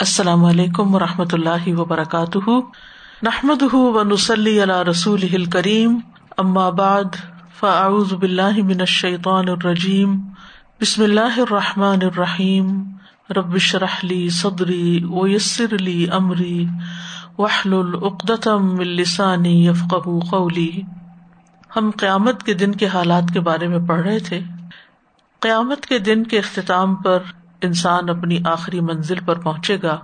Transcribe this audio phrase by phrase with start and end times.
[0.00, 2.50] السلام علیکم و رحمۃ اللہ وبرکاتہ۔
[3.22, 5.98] نحمد و نسلی علیہ رسول کریم
[6.76, 7.04] بعد،
[7.60, 10.20] فاعوذ باللہ من الشیطان الرجیم۔
[10.80, 12.82] بسم اللہ الرحمٰن الرحیم۔
[13.30, 16.66] ربش رحلی صدری و یسر علی عمری
[17.38, 19.94] وحل العقدم السانی یفق
[20.30, 20.82] قولی۔
[21.76, 24.40] ہم قیامت کے دن کے حالات کے بارے میں پڑھ رہے تھے۔
[25.40, 27.18] قیامت کے دن کے اختتام پر
[27.62, 29.98] انسان اپنی آخری منزل پر پہنچے گا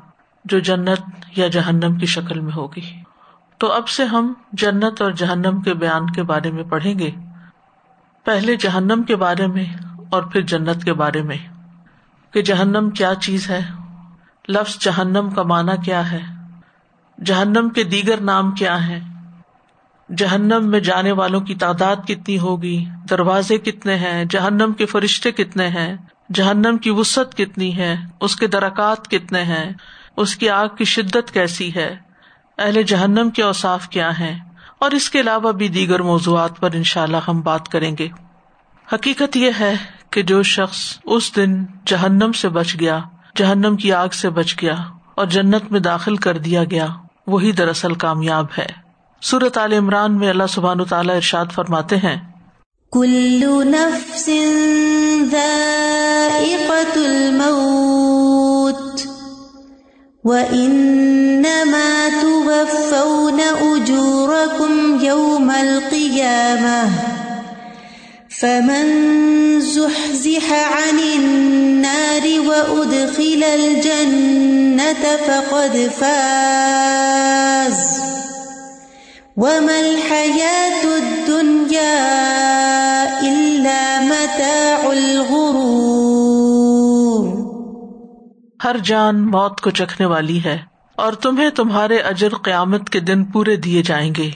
[0.44, 1.00] جو جنت
[1.36, 3.02] یا جہنم کی شکل میں ہوگی۔
[3.58, 7.10] تو اب سے ہم جنت اور جہنم کے بیان کے بارے میں پڑھیں گے۔
[8.24, 9.64] پہلے جہنم کے بارے میں
[10.10, 11.36] اور پھر جنت کے بارے میں۔
[12.30, 13.60] کہ جہنم کیا چیز ہے؟
[14.48, 16.20] لفظ جہنم کا معنی کیا ہے؟
[17.24, 19.00] جہنم کے دیگر نام کیا ہے
[20.16, 25.68] جہنم میں جانے والوں کی تعداد کتنی ہوگی؟ دروازے کتنے ہیں؟ جہنم کے فرشتے کتنے
[25.68, 25.96] ہیں؟
[26.34, 29.72] جہنم کی وسط کتنی ہے، اس کے درکات کتنے ہیں،
[30.16, 31.94] اس کی آگ کی شدت کیسی ہے،
[32.58, 34.38] اہل جہنم کے اوساف کیا ہیں،
[34.78, 38.08] اور اس کے علاوہ بھی دیگر موضوعات پر ان شاء اللہ ہم بات کریں گے۔
[38.88, 39.74] حقیقت یہ ہے
[40.10, 42.98] کہ جو شخص اس دن جہنم سے بچ گیا،
[43.36, 44.74] جہنم کی آگ سے بچ گیا،
[45.14, 46.86] اور جنت میں داخل کر دیا گیا،
[47.26, 48.66] وہی دراصل کامیاب ہے۔
[49.22, 52.16] سورت عال عمران میں اللہ سبحان تعالیٰ ارشاد فرماتے ہیں
[52.94, 54.30] کلو نفس
[55.30, 58.74] ذائقة الموت
[60.24, 66.90] وإنما توفون أجوركم يوم القيامة
[68.28, 68.86] فمن
[69.60, 76.44] زحزح عن النار وأدخل الجنة فقد فاز
[79.36, 82.73] وما الحياة الدنيا
[88.64, 90.58] ہر جان موت کو چکھنے والی ہے
[90.96, 94.30] اور تمہیں تمہارے اجر قیامت کے دن پورے دیے جائیں گے۔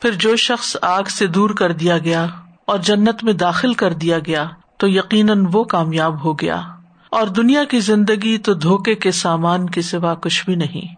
[0.00, 2.26] پھر جو شخص آگ سے دور کر دیا گیا
[2.64, 6.62] اور جنت میں داخل کر دیا گیا، تو یقیناً وہ کامیاب ہو گیا۔
[7.10, 10.94] اور دنیا کی زندگی تو دھوکے کے سامان کے سوا کچھ بھی نہیں۔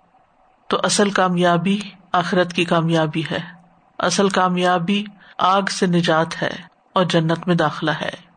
[0.68, 1.78] تو اصل کامیابی
[2.12, 3.40] آخرت کی کامیابی ہے۔
[3.98, 5.04] اصل کامیابی
[5.38, 6.52] آگ سے نجات ہے
[6.94, 8.33] اور جنت میں داخلہ ہے۔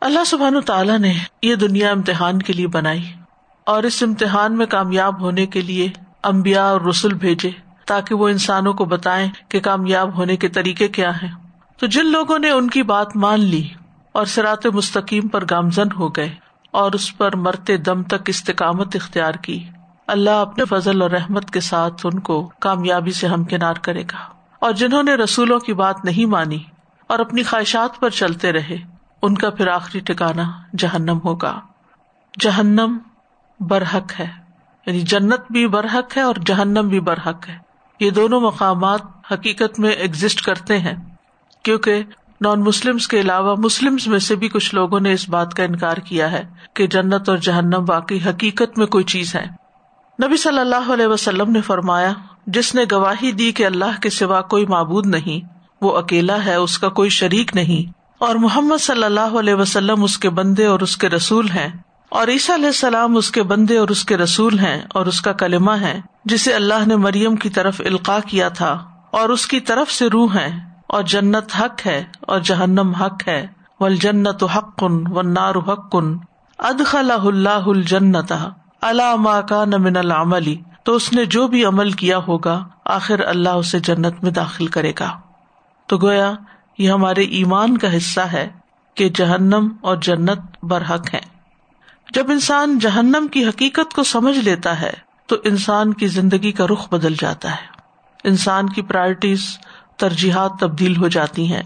[0.00, 3.02] اللہ سبحان تعالیٰ نے یہ دنیا امتحان کے لیے بنائی
[3.66, 5.88] اور اس امتحان میں کامیاب ہونے کے لیے
[6.22, 7.50] امبیا اور رسول بھیجے
[7.86, 11.32] تاکہ وہ انسانوں کو بتائیں کہ کامیاب ہونے کے طریقے کیا ہیں۔
[11.78, 13.68] تو جن لوگوں نے ان کی بات مان لی
[14.12, 16.34] اور سرات مستقیم پر گامزن ہو گئے
[16.70, 19.64] اور اس پر مرتے دم تک استقامت اختیار کی،
[20.06, 24.18] اللہ اپنے فضل اور رحمت کے ساتھ ان کو کامیابی سے ہمکنار کرے گا۔
[24.58, 26.58] اور جنہوں نے رسولوں کی بات نہیں مانی
[27.06, 28.95] اور اپنی خواہشات پر چلتے رہے
[29.26, 31.60] ان کا پھر آخری ٹھکانا جہنم ہوگا۔
[32.40, 32.98] جہنم
[33.60, 34.26] برحق ہے۔
[34.86, 37.58] یعنی جنت بھی برحق ہے اور جہنم بھی برحق ہے۔
[38.00, 39.00] یہ دونوں مقامات
[39.32, 40.94] حقیقت میں ایگزٹ کرتے ہیں۔
[41.62, 42.02] کیونکہ
[42.40, 45.96] نان مسلم کے علاوہ مسلم میں سے بھی کچھ لوگوں نے اس بات کا انکار
[45.96, 46.44] کیا ہے
[46.74, 49.46] کہ جنت اور جہنم واقعی حقیقت میں کوئی چیز ہے۔
[50.26, 52.12] نبی صلی اللہ علیہ وسلم نے فرمایا،
[52.46, 55.48] جس نے گواہی دی کہ اللہ کے سوا کوئی معبود نہیں،
[55.80, 60.18] وہ اکیلا ہے، اس کا کوئی شریک نہیں۔ اور محمد صلی اللہ علیہ وسلم اس
[60.18, 61.68] کے بندے اور اس کے رسول ہیں
[62.08, 65.32] اور عیسیٰ علیہ السلام اس کے بندے اور اس کے رسول ہیں اور اس کا
[65.32, 69.92] کلمہ ہے جسے اللہ نے مریم کی طرف القاع کیا تھا اور اس کی طرف
[69.92, 73.46] سے روح ہے اور جنت حق ہے اور جہنم حق ہے
[73.80, 76.16] و جنت حق کن و نار حق۔ کن
[76.58, 78.32] ادخل اللہ الجنت۔
[78.80, 83.78] اللہ کا نمن العملی تو اس نے جو بھی عمل کیا ہوگا، آخر اللہ اسے
[83.78, 85.20] جنت میں داخل کرے گا۔
[85.86, 86.32] تو گویا
[86.78, 88.48] یہ ہمارے ایمان کا حصہ ہے
[88.94, 91.36] کہ جہنم اور جنت برحق ہے
[92.14, 94.92] جب انسان جہنم کی حقیقت کو سمجھ لیتا ہے،
[95.26, 97.66] تو انسان کی زندگی کا رخ بدل جاتا ہے۔
[98.24, 99.58] انسان کی پرائرٹیز
[99.96, 101.62] ترجیحات تبدیل ہو جاتی ہیں۔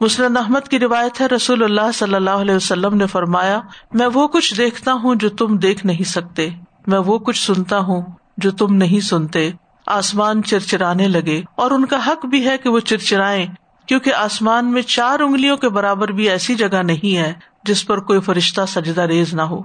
[0.00, 3.60] مسلم احمد کی روایت ہے، رسول اللہ صلی اللہ علیہ وسلم نے فرمایا،
[3.92, 6.48] میں وہ کچھ دیکھتا ہوں جو تم دیکھ نہیں سکتے۔
[6.86, 8.02] میں وہ کچھ سنتا ہوں
[8.36, 9.50] جو تم نہیں سنتے۔
[9.86, 13.46] آسمان چرچرانے لگے اور ان کا حق بھی ہے کہ وہ چرچرائے
[13.86, 17.32] کیونکہ آسمان میں چار انگلیوں کے برابر بھی ایسی جگہ نہیں ہے
[17.64, 19.62] جس پر کوئی فرشتہ سجدہ ریز نہ ہو۔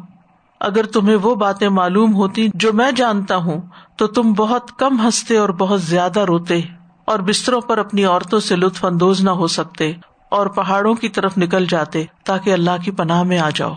[0.60, 3.62] اگر تمہیں وہ باتیں معلوم ہوتی جو میں جانتا ہوں،
[3.96, 6.60] تو تم بہت کم ہنستے اور بہت زیادہ روتے،
[7.06, 9.94] اور بستروں پر اپنی عورتوں سے لطف اندوز نہ ہو سکتے،
[10.30, 13.76] اور پہاڑوں کی طرف نکل جاتے تاکہ اللہ کی پناہ میں آ جاؤ۔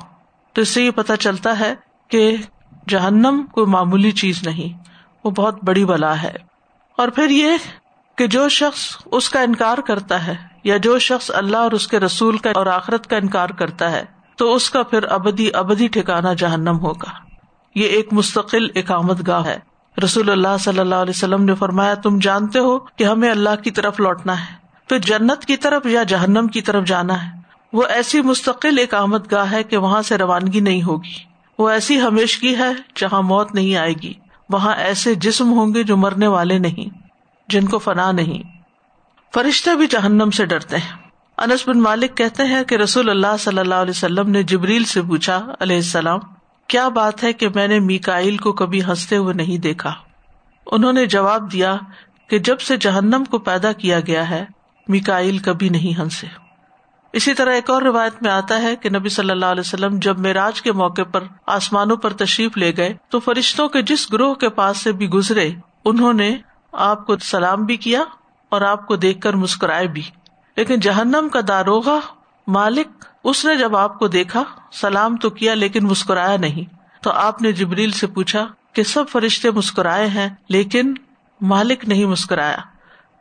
[0.53, 1.75] تو اس سے یہ پتا چلتا ہے
[2.09, 2.37] کہ
[2.89, 4.83] جہنم کوئی معمولی چیز نہیں،
[5.25, 6.37] وہ بہت بڑی بلا ہے۔
[6.99, 7.51] اور پھر یہ
[8.17, 10.35] کہ جو شخص اس کا انکار کرتا ہے
[10.65, 14.05] یا جو شخص اللہ اور اس کے رسول کا اور آخرت کا انکار کرتا ہے،
[14.37, 17.11] تو اس کا پھر ابدی ابدی ٹھکانا جہنم ہوگا۔
[17.75, 19.59] یہ ایک مستقل اقامت گاہ ہے۔
[20.05, 23.71] رسول اللہ صلی اللہ علیہ وسلم نے فرمایا، تم جانتے ہو کہ ہمیں اللہ کی
[23.71, 24.55] طرف لوٹنا ہے،
[24.89, 27.39] پھر جنت کی طرف یا جہنم کی طرف جانا ہے۔
[27.73, 32.01] وہ ایسی مستقل ایک آمد گاہ ہے کہ وہاں سے روانگی نہیں ہوگی۔ وہ ایسی
[32.01, 34.15] ہمیشگی ہے جہاں موت نہیں آئے گی۔
[34.51, 37.04] وہاں ایسے جسم ہوں گے جو مرنے والے نہیں۔
[37.55, 38.43] جن کو فنا نہیں۔
[39.35, 40.97] فرشتے بھی جہنم سے ڈرتے ہیں۔
[41.39, 45.03] انس بن مالک کہتے ہیں کہ رسول اللہ صلی اللہ علیہ وسلم نے جبریل سے
[45.03, 46.19] پوچھا، علیہ السلام،
[46.67, 49.95] کیا بات ہے کہ میں نے میکائل کو کبھی ہنستے ہوئے نہیں دیکھا؟
[50.67, 51.77] انہوں نے جواب دیا
[52.29, 54.45] کہ جب سے جہنم کو پیدا کیا گیا ہے
[54.89, 56.27] میکائل کبھی نہیں ہنسے۔
[57.13, 60.19] اسی طرح ایک اور روایت میں آتا ہے کہ نبی صلی اللہ علیہ وسلم جب
[60.19, 64.49] میراج کے موقع پر آسمانوں پر تشریف لے گئے، تو فرشتوں کے جس گروہ کے
[64.49, 65.51] پاس سے بھی گزرے،
[65.85, 66.37] انہوں نے
[66.77, 68.03] آپ کو سلام بھی کیا
[68.49, 70.03] اور آپ کو دیکھ کر مسکرائے بھی۔
[70.57, 71.91] لیکن جہنم کا داروغ
[72.47, 74.43] مالک، اس نے جب آپ کو دیکھا،
[74.73, 79.51] سلام تو کیا لیکن مسکرایا نہیں۔ تو آپ نے جبریل سے پوچھا کہ سب فرشتے
[79.51, 80.95] مسکرائے ہیں لیکن
[81.41, 82.57] مالک نہیں مسکرایا۔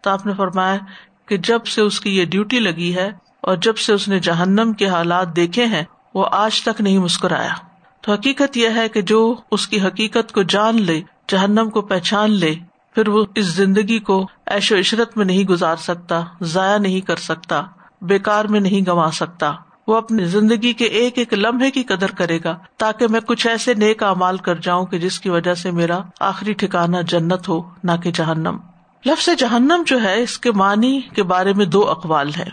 [0.02, 0.78] تو آپ نے فرمایا
[1.26, 3.12] کہ جب سے اس کی یہ ڈیوٹی لگی ہے
[3.42, 5.84] اور جب سے اس نے جہنم کے حالات دیکھے ہیں،
[6.14, 7.54] وہ آج تک نہیں مسکرایا۔
[8.02, 12.32] تو حقیقت یہ ہے کہ جو اس کی حقیقت کو جان لے، جہنم کو پہچان
[12.32, 12.56] لے
[12.95, 17.16] پھر وہ اس زندگی کو ایش و عشرت میں نہیں گزار سکتا، ضائع نہیں کر
[17.16, 17.63] سکتا
[18.01, 19.51] بےکار میں نہیں گنوا سکتا۔
[19.88, 23.74] وہ اپنی زندگی کے ایک ایک لمحے کی قدر کرے گا، تاکہ میں کچھ ایسے
[23.74, 27.92] نیک امال کر جاؤں کہ جس کی وجہ سے میرا آخری ٹھکانا جنت ہو، نہ
[28.04, 28.57] کہ جہنم۔
[29.06, 32.50] لفظ جہنم جو ہے، اس کے معنی کے بارے میں دو اقوال ہے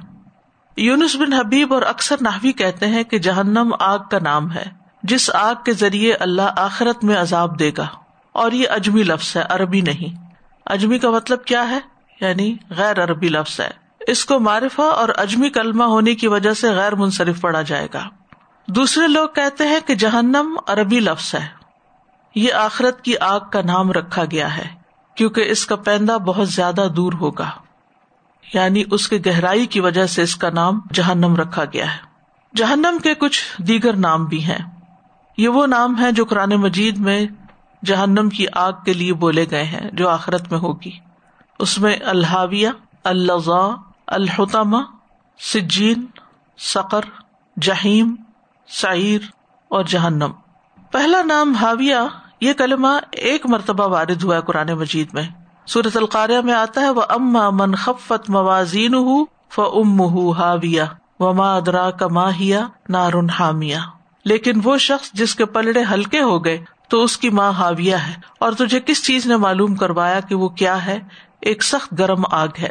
[0.76, 4.64] یونس بن حبیب اور اکثر نحوی کہتے ہیں کہ جہنم آگ کا نام ہے،
[5.02, 7.86] جس آگ کے ذریعے اللہ آخرت میں عذاب دے گا۔
[8.32, 10.29] اور یہ اجمی لفظ ہے، عربی نہیں۔
[10.66, 11.78] اجمی کا مطلب کیا ہے؟
[12.20, 13.70] یعنی غیر عربی لفظ ہے۔
[14.00, 18.08] اس کو معرفہ اور اجمی کلمہ ہونے کی وجہ سے غیر منصرف پڑا جائے گا۔
[18.66, 21.46] دوسرے لوگ کہتے ہیں کہ جہنم عربی لفظ ہے۔
[22.34, 24.66] یہ آخرت کی آگ کا نام رکھا گیا ہے،
[25.14, 27.50] کیونکہ اس کا پیندا بہت زیادہ دور ہوگا۔
[28.54, 31.98] یعنی اس کی گہرائی کی وجہ سے اس کا نام جہنم رکھا گیا ہے۔
[32.56, 34.58] جہنم کے کچھ دیگر نام بھی ہیں۔
[35.36, 37.26] یہ وہ نام ہے جو قرآن مجید میں
[37.84, 40.90] جہنم کی آگ کے لیے بولے گئے ہیں جو آخرت میں ہوگی۔
[41.58, 42.68] اس میں الحاویہ
[43.04, 44.78] الزا الحتما
[45.40, 46.06] سجین،
[46.58, 47.00] سقر
[47.60, 48.14] جہیم
[48.68, 49.20] سعیر
[49.68, 50.30] اور جہنم۔
[50.90, 51.96] پہلا نام حاویہ،
[52.40, 55.22] یہ کلمہ ایک مرتبہ وارد ہوا ہے قرآن مجید میں۔
[55.66, 60.00] سورت القاریہ میں آتا ہے وہ اما من خفت موازین ہُو ف ام
[60.30, 60.82] ہاویہ
[61.20, 63.76] و ما ادرا کما ہیا نارن حامیہ
[64.24, 68.14] لیکن وہ شخص جس کے پلڑے ہلکے ہو گئے تو اس کی ماں حاویہ ہے
[68.40, 70.98] اور تجھے کس چیز نے معلوم کروایا کہ وہ کیا ہے؟
[71.40, 72.70] ایک سخت گرم آگ ہے۔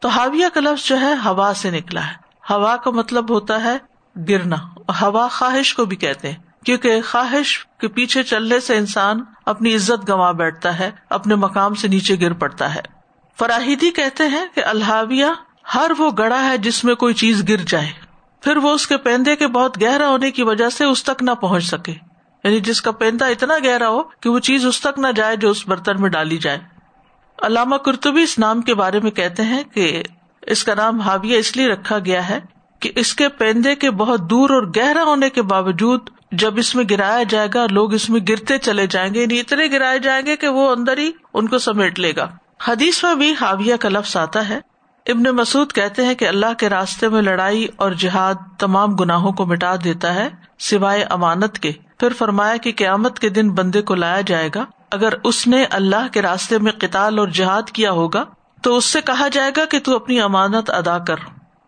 [0.00, 2.12] تو ہاویہ کا لفظ جو ہے، ہوا سے نکلا ہے۔
[2.50, 3.78] ہوا کا مطلب ہوتا ہے
[4.28, 4.56] گرنا۔
[5.00, 10.08] ہوا خواہش کو بھی کہتے ہیں، کیونکہ خواہش کے پیچھے چلنے سے انسان اپنی عزت
[10.08, 12.80] گنوا بیٹھتا ہے، اپنے مقام سے نیچے گر پڑتا ہے۔
[13.38, 15.26] فراہیدی کہتے ہیں کہ الحاویہ
[15.74, 17.92] ہر وہ گڑا ہے جس میں کوئی چیز گر جائے۔
[18.40, 21.30] پھر وہ اس کے پیندے کے بہت گہرا ہونے کی وجہ سے اس تک نہ
[21.30, 21.94] پہنچ سکے۔
[22.44, 25.50] یعنی جس کا پیندا اتنا گہرا ہو کہ وہ چیز اس تک نہ جائے جو
[25.50, 26.58] اس برتن میں ڈالی جائے۔
[27.42, 30.02] علامہ کرتبی اس نام کے بارے میں کہتے ہیں کہ
[30.42, 32.38] اس کا نام حاویہ اس لیے رکھا گیا ہے
[32.80, 36.84] کہ اس کے پیندے کے بہت دور اور گہرا ہونے کے باوجود جب اس میں
[36.90, 40.36] گرایا جائے گا، لوگ اس میں گرتے چلے جائیں گے۔ یعنی اتنے گرائے جائیں گے
[40.36, 42.30] کہ وہ اندر ہی ان کو سمیٹ لے گا۔
[42.66, 44.60] حدیث میں بھی حاویہ کا لفظ آتا ہے۔
[45.06, 49.46] ابن مسعد کہتے ہیں کہ اللہ کے راستے میں لڑائی اور جہاد تمام گناہوں کو
[49.46, 50.28] مٹا دیتا ہے،
[50.58, 55.12] سوائے امانت کے۔ پھر فرمایا کہ قیامت کے دن بندے کو لایا جائے گا۔ اگر
[55.24, 58.24] اس نے اللہ کے راستے میں قتال اور جہاد کیا ہوگا،
[58.62, 61.16] تو اس سے کہا جائے گا کہ تو اپنی امانت ادا کر۔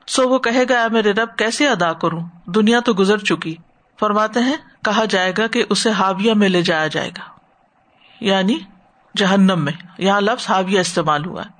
[0.06, 3.54] سو وہ کہے گا میرے رب، کیسے ادا کروں؟ دنیا تو گزر چکی۔
[4.00, 7.22] فرماتے ہیں، کہا جائے گا کہ اسے ہاویہ میں لے جایا جائے گا۔
[8.20, 8.58] یعنی
[9.16, 11.50] جہنم میں۔ یہاں لفظ ہاویہ استعمال ہوا ہے۔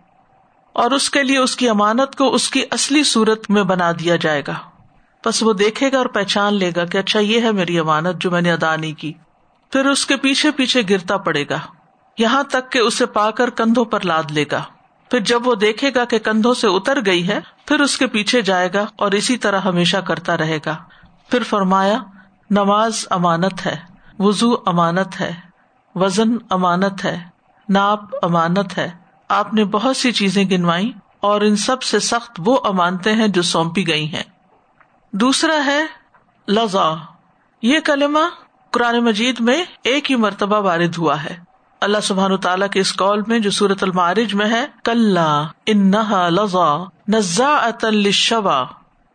[0.73, 4.17] اور اس کے لیے اس کی امانت کو اس کی اصلی صورت میں بنا دیا
[4.17, 4.55] جائے گا۔
[5.27, 8.31] بس وہ دیکھے گا اور پہچان لے گا کہ اچھا یہ ہے میری امانت جو
[8.31, 9.13] میں نے ادا نہیں کی۔
[9.73, 11.59] پھر اس کے پیچھے پیچھے گرتا پڑے گا۔
[12.19, 14.63] یہاں تک کہ اسے پا کر کندھوں پر لاد لے گا۔
[15.11, 18.43] پھر جب وہ دیکھے گا کہ کندھوں سے اتر گئی ہے، پھر اس کے پیچھے
[18.43, 20.77] جائے گا اور اسی طرح ہمیشہ کرتا رہے گا۔
[21.31, 21.99] پھر فرمایا،
[22.51, 23.77] نماز امانت ہے
[24.19, 25.33] وزو امانت ہے،
[25.95, 27.19] وزن امانت ہے،
[27.69, 28.91] ناپ امانت ہے۔
[29.29, 33.43] آپ نے بہت سی چیزیں گنوائی اور ان سب سے سخت وہ امانتے ہیں جو
[33.43, 34.23] سونپی گئی ہیں۔
[35.21, 35.83] دوسرا ہے
[36.49, 36.95] لذا۔
[37.63, 38.19] یہ کلمہ
[38.71, 41.39] قرآن مجید میں ایک ہی مرتبہ وارد ہوا ہے۔
[41.81, 45.19] اللہ سبحان تعالیٰ کے اس کال میں جو سورت المعارج میں ہے کل
[45.67, 47.71] انہا لذا نزا
[48.13, 48.65] شوا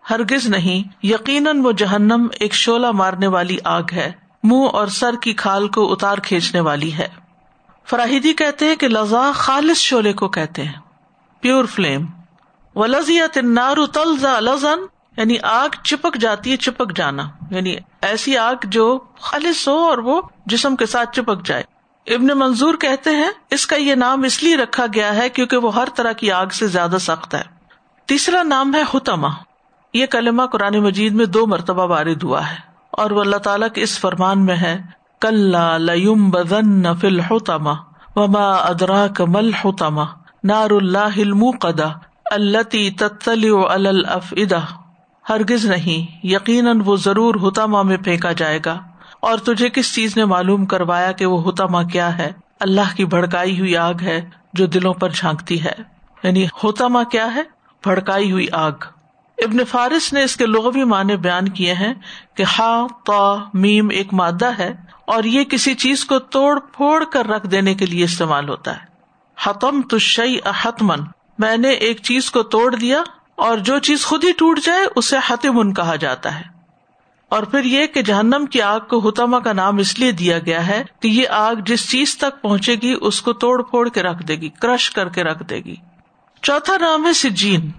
[0.10, 4.12] ہرگز نہیں، یقیناً وہ جہنم ایک شولہ مارنے والی آگ ہے،
[4.44, 7.08] منہ اور سر کی کھال کو اتار کھینچنے والی ہے۔
[7.86, 10.80] فراہیدی کہتے ہیں کہ لذا خالص شعلے کو کہتے ہیں۔
[11.42, 12.06] Pure flame.
[12.76, 14.80] و لذیت نارو تلزا لزن
[15.18, 20.22] یعنی آگ چپک جاتی ہے، چپک جانا۔ یعنی ایسی آگ جو خالص ہو اور وہ
[20.46, 21.64] جسم کے ساتھ چپک جائے۔
[22.08, 25.76] ابن منظور کہتے ہیں، اس کا یہ نام اس لیے رکھا گیا ہے کیونکہ وہ
[25.76, 27.62] ہر طرح کی آگ سے زیادہ سخت ہے۔
[28.06, 29.28] تیسرا نام ہے حتما
[29.94, 32.56] یہ کلمہ قرآن مجید میں دو مرتبہ وارد ہوا ہے
[32.92, 34.82] اور وہ اللہ تعالیٰ کے اس فرمان میں ہے
[35.22, 35.56] کل
[36.16, 37.74] بدن فل ہوتما
[38.16, 40.06] وما ادرا کمل ہوتما
[40.44, 41.88] نار اللہ قدا
[42.26, 44.81] التی تتلی الف ادا
[45.30, 48.80] ہرگز نہیں، یقیناً وہ ضرور ہوتما میں پھینکا جائے گا۔
[49.20, 53.60] اور تجھے کس چیز نے معلوم کروایا کہ وہ ہوتما کیا ہے؟ اللہ کی بھڑکائی
[53.60, 55.74] ہوئی آگ ہے جو دلوں پر جھانکتی ہے۔
[56.24, 57.42] یعنی ہوتما کیا ہے؟
[57.84, 58.72] بھڑکائی ہوئی آگ۔
[59.38, 61.94] ابن فارس نے اس کے لغوی معنی بیان کیے ہیں
[62.34, 64.74] کہ ہا تو میم ایک مادہ ہے
[65.08, 68.86] اور یہ کسی چیز کو توڑ پھوڑ کر رکھ دینے کے لیے استعمال ہوتا ہے۔
[69.44, 71.00] حتم تشئی احتمن
[71.40, 73.04] میں نے ایک چیز کو توڑ دیا
[73.36, 76.62] اور جو چیز خود ہی ٹوٹ جائے، اسے حتمن کہا جاتا ہے۔
[77.30, 80.68] اور پھر یہ کہ جہنم کی آگ کو ہتما کا نام اس لیے دیا گیا
[80.68, 84.24] ہے کہ یہ آگ جس چیز تک پہنچے گی، اس کو توڑ پھوڑ کے رکھ
[84.24, 85.76] دے گی، کرش کر کے رکھ دے گی۔
[86.42, 87.72] چوتھا نام ہے سجین۔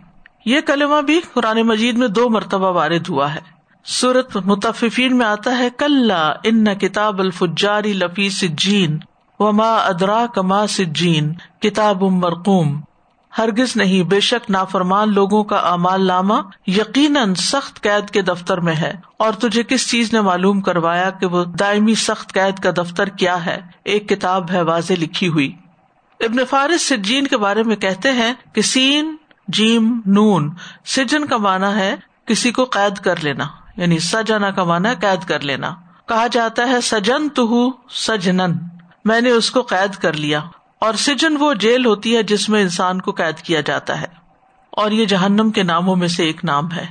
[0.45, 3.41] یہ کلمہ بھی قرآن مجید میں دو مرتبہ وارد ہوا ہے۔
[3.85, 6.11] سورت متفین میں آتا ہے کل
[6.45, 8.99] ان کتاب الفجاری لفی سجین
[9.39, 12.81] و ما ادرا کما سجین، کتاب مرقوم۔
[13.39, 16.35] ہرگز نہیں، بے شک نافرمان لوگوں کا امال نامہ
[16.67, 21.27] یقیناً سخت قید کے دفتر میں ہے۔ اور تجھے کس چیز نے معلوم کروایا کہ
[21.27, 25.53] وہ دائمی سخت قید کا دفتر کیا ہے؟ ایک کتاب ہے واضح لکھی ہوئی۔
[26.21, 29.17] ابن فارس سجین کے بارے میں کہتے ہیں کہ سین،
[29.49, 30.51] جیم، نون،
[30.85, 31.97] سجن کا مانا ہے
[32.27, 33.45] کسی کو قید کر لینا
[33.77, 35.75] یعنی سجنا کا مانا ہے قید کر لینا۔
[36.09, 38.53] کہا جاتا ہے سجن تو سجنن،
[39.05, 40.41] میں نے اس کو قید کر لیا۔
[40.83, 44.07] اور سجن وہ جیل ہوتی ہے جس میں انسان کو قید کیا جاتا ہے۔
[44.71, 46.87] اور یہ جہنم کے ناموں میں سے ایک نام ہے۔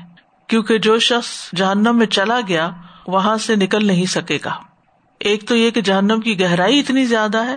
[0.48, 2.71] کیونکہ جو شخص جہنم میں چلا گیا،
[3.07, 4.57] وہاں سے نکل نہیں سکے گا۔
[5.19, 7.55] ایک تو یہ کہ جہنم کی گہرائی اتنی زیادہ ہے،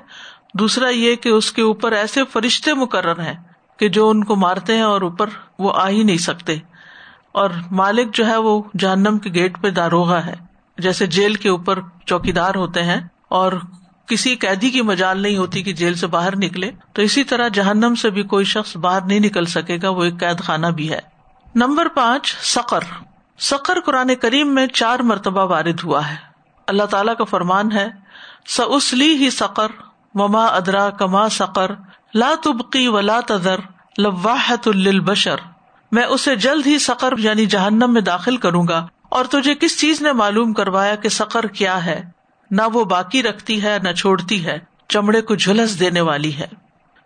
[0.54, 3.42] دوسرا یہ کہ اس کے اوپر ایسے فرشتے مقرر ہیں
[3.76, 6.56] کہ جو ان کو مارتے ہیں اور اوپر وہ آ ہی نہیں سکتے۔
[7.32, 10.34] اور مالک جو ہے وہ جہنم کے گیٹ پہ داروغا ہے،
[10.78, 13.52] جیسے جیل کے اوپر چوکی دار ہوتے ہیں اور
[14.08, 17.94] کسی قیدی کی مجال نہیں ہوتی کہ جیل سے باہر نکلے، تو اسی طرح جہنم
[17.94, 21.00] سے بھی کوئی شخص باہر نہیں نکل سکے گا، وہ ایک قید خانہ بھی ہے۔
[21.54, 22.84] نمبر پانچ، سقر۔
[23.38, 26.16] سقر قرآن کریم میں چار مرتبہ وارد ہوا ہے۔
[26.66, 27.88] اللہ تعالیٰ کا فرمان ہے
[28.49, 29.70] سسلی ہی سقر،
[30.14, 31.70] وما ادرا کما سقر،
[32.14, 33.61] لا تبقی ولا تذر
[33.99, 35.37] لواحت البشر
[35.92, 40.02] میں اسے جلد ہی سقر یعنی جہنم میں داخل کروں گا، اور تجھے کس چیز
[40.02, 42.02] نے معلوم کروایا کہ سقر کیا ہے؟
[42.50, 44.58] نہ وہ باقی رکھتی ہے، نہ چھوڑتی ہے،
[44.88, 46.46] چمڑے کو جھلس دینے والی ہے۔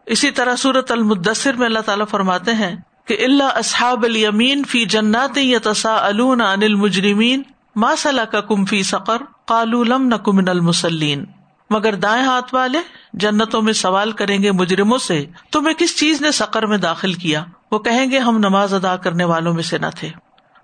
[0.06, 5.38] اسی طرح سورت المدثر میں اللہ تعالیٰ فرماتے ہیں کہ اللہ اصحاب المین فی جنات
[5.38, 7.42] یا تصا انل مجرمین
[7.76, 11.24] ما صلاح کا کم فی سقر قالولم نہ کمن المسلین
[11.70, 12.78] مگر دائیں ہاتھ والے
[13.14, 17.44] جنتوں میں سوال کریں گے مجرموں سے، تمہیں کس چیز نے سکر میں داخل کیا؟
[17.70, 20.10] وہ کہیں گے ہم نماز ادا کرنے والوں میں سے نہ تھے۔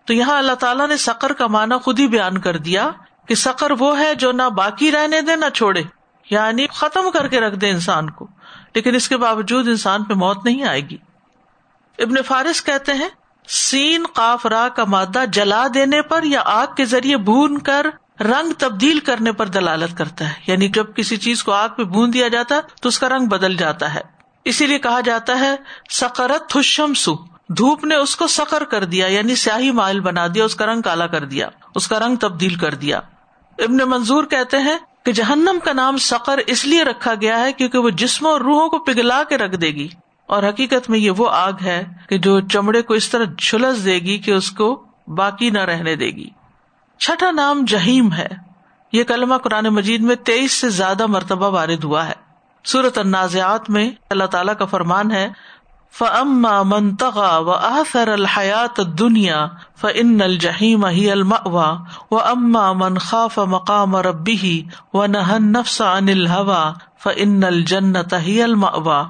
[0.04, 2.90] تو یہاں اللہ تعالیٰ نے سکر کا معنی خود ہی بیان کر دیا
[3.26, 5.82] کہ سکر وہ ہے جو نہ باقی رہنے دے نہ چھوڑے۔
[6.30, 8.26] یعنی ختم کر کے رکھ دے انسان کو۔
[8.74, 10.96] لیکن اس کے باوجود انسان پہ موت نہیں آئے گی۔
[11.98, 13.08] ابن فارس کہتے ہیں،
[13.48, 17.86] سین قاف را کا مادہ جلا دینے پر یا آگ کے ذریعے بھون کر
[18.20, 22.12] رنگ تبدیل کرنے پر دلالت کرتا ہے۔ یعنی جب کسی چیز کو آگ پہ بون
[22.12, 24.00] دیا جاتا ہے تو اس کا رنگ بدل جاتا ہے۔
[24.44, 25.56] اسی لیے کہا جاتا ہے
[25.90, 26.58] سکرت
[26.96, 27.16] سو
[27.48, 30.82] دھوپ نے اس کو سکر کر دیا یعنی سیاہی مائل بنا دیا، اس کا رنگ
[30.82, 33.00] کالا کر دیا، اس کا رنگ تبدیل کر دیا۔
[33.58, 37.78] ابن منظور کہتے ہیں کہ جہنم کا نام سکر اس لیے رکھا گیا ہے کیونکہ
[37.78, 39.88] وہ جسموں اور روحوں کو پگھلا کے رکھ دے گی
[40.26, 43.98] اور حقیقت میں یہ وہ آگ ہے کہ جو چمڑے کو اس طرح جھلس دے
[43.98, 46.30] گی کہ اس کو باقی نہ رہنے دے گی۔
[46.98, 48.28] چھٹا نام جہیم ہے۔
[48.92, 52.24] یہ کلمہ قرآن مجید میں تیئیس سے زیادہ مرتبہ وارد ہوا ہے۔
[52.64, 55.28] سورت النازعات میں اللہ تعالیٰ کا فرمان ہے
[55.98, 59.46] فما منتغا و آثر الحیات دنیا
[59.76, 61.76] ف ان الجہیم ہی المأوا
[62.10, 68.42] و اما من خاف مقام ربی و نہن نفس عن الہوا ف ان الجنت ہی
[68.42, 69.04] المأوا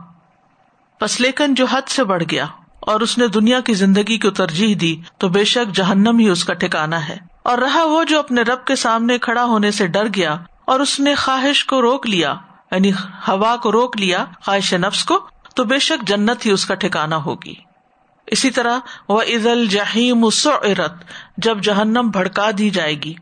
[0.99, 2.47] پس لیکن جو حد سے بڑھ گیا
[2.81, 6.45] اور اس نے دنیا کی زندگی کو ترجیح دی تو بے شک جہنم ہی اس
[6.45, 10.07] کا ٹھکانا ہے۔ اور رہا وہ جو اپنے رب کے سامنے کھڑا ہونے سے ڈر
[10.15, 12.35] گیا اور اس نے خواہش کو روک لیا
[12.71, 12.93] یعنی
[13.29, 17.17] ہوا کو روک لیا، خواہش نفس کو تو بے شک جنت ہی اس کا ٹھکانا
[17.17, 17.55] ہوگی۔
[18.27, 20.29] اسی طرح وہ عید الجہیم
[21.37, 23.15] جب جہنم بھڑکا دی جائے گی۔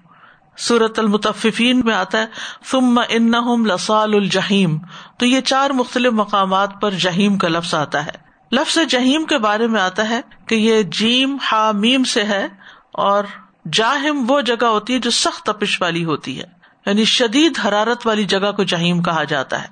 [0.59, 2.27] سورت المتفین میں آتا ہے،
[2.65, 3.33] ثم ان
[3.67, 4.79] لسال الجہیم
[5.19, 9.67] تو یہ چار مختلف مقامات پر جہیم کا لفظ آتا ہے۔ لفظ جہیم کے بارے
[9.67, 12.49] میں آتا ہے کہ یہ جیم ہا میم سے ہے
[12.93, 13.25] اور
[13.73, 16.45] جاہم وہ جگہ ہوتی ہے جو سخت تپش والی ہوتی ہے۔
[16.87, 19.69] یعنی شدید حرارت والی جگہ کو جہیم کہا جاتا ہے۔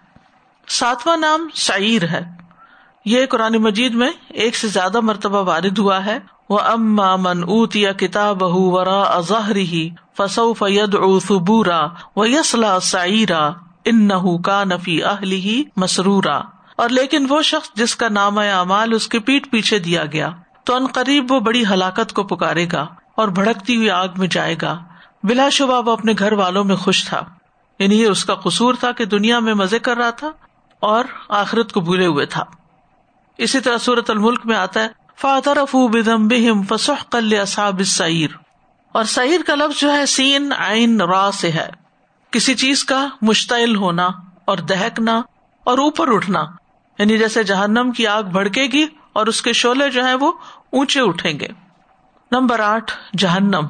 [0.69, 2.40] ساتواں نام سعیر ہے۔
[3.05, 7.77] یہ قرآن مجید میں ایک سے زیادہ مرتبہ وارد ہوا ہے۔ وہ اما من اوت
[7.77, 13.51] یا کتاب ورا اظہری فسو فید اوبورا و یسلا سعرا
[13.85, 16.41] ان نہ کا نفی اہلی مسرورا۔
[16.77, 20.31] اور لیکن وہ شخص جس کا نام اعمال اس کے پیٹ پیچھے دیا گیا،
[20.65, 24.55] تو ان قریب وہ بڑی ہلاکت کو پکارے گا اور بھڑکتی ہوئی آگ میں جائے
[24.63, 24.79] گا۔
[25.23, 27.25] بلا شبہ وہ اپنے گھر والوں میں خوش تھا۔
[27.79, 30.31] یعنی یہ اس کا قصور تھا کہ دنیا میں مزے کر رہا تھا
[30.81, 32.45] اور آخرت کو بھولے ہوئے تھا۔
[33.41, 38.31] اسی طرح صورت الملک میں آتا ہے فاتر افو بدم بہم فسح کل اصاب سعیر
[38.93, 41.71] اور سعیر کا لفظ جو ہے، سین آئین را سے ہے۔
[42.31, 44.09] کسی چیز کا مشتعل ہونا
[44.45, 45.23] اور دہکنا
[45.65, 46.45] اور اوپر اٹھنا
[46.99, 50.33] یعنی جیسے جہنم کی آگ بھڑکے گی اور اس کے شعلے جو ہے وہ
[50.73, 51.49] اونچے اٹھیں گے۔
[52.33, 53.67] نمبر آٹھ، جہنم۔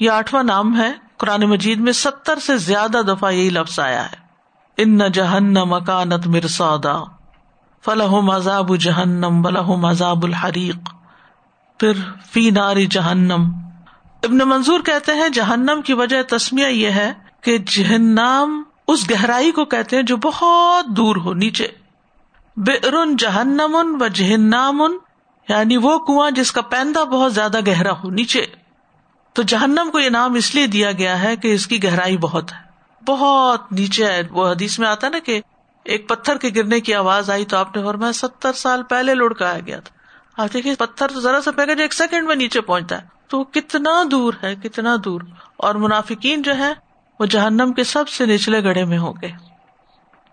[0.00, 4.16] یہ آٹھواں نام ہے۔ قرآن مجید میں ستر سے زیادہ دفعہ یہی لفظ آیا ہے۔
[4.76, 7.21] ان جہنم مکانت مرسادا
[7.84, 10.90] فلاح مذاب جہنم بلح مذاب الحریق
[11.78, 11.92] پھر
[12.30, 13.50] فی ناری جہنم
[14.22, 19.64] ابن منظور کہتے ہیں جہنم کی وجہ تسمیہ یہ ہے کہ جہنم اس گہرائی کو
[19.64, 21.68] کہتے ہیں جو بہت دور ہو، نیچے۔
[22.56, 22.78] بے
[23.18, 24.82] جہنم و جہنام
[25.48, 28.46] یعنی وہ کنواں جس کا پیندا بہت زیادہ گہرا ہو، نیچے۔
[29.32, 32.52] تو جہنم کو یہ نام اس لیے دیا گیا ہے کہ اس کی گہرائی بہت
[32.52, 32.58] ہے،
[33.06, 35.40] بہت نیچے ہے۔ وہ حدیث میں آتا نا کہ
[35.84, 39.58] ایک پتھر کے گرنے کی آواز آئی تو آپ نے فرمایا ستر سال پہلے لڑکایا
[39.66, 40.02] گیا تھا۔
[40.42, 43.44] آپ دیکھیے، پتھر تو ذرا سا پہلے جو ایک سیکنڈ میں نیچے پہنچتا ہے۔ تو
[43.44, 45.20] کتنا دور ہے، کتنا دور۔
[45.56, 46.72] اور منافقین جو ہے
[47.20, 49.32] وہ جہنم کے سب سے نچلے گڑھے میں ہو گئے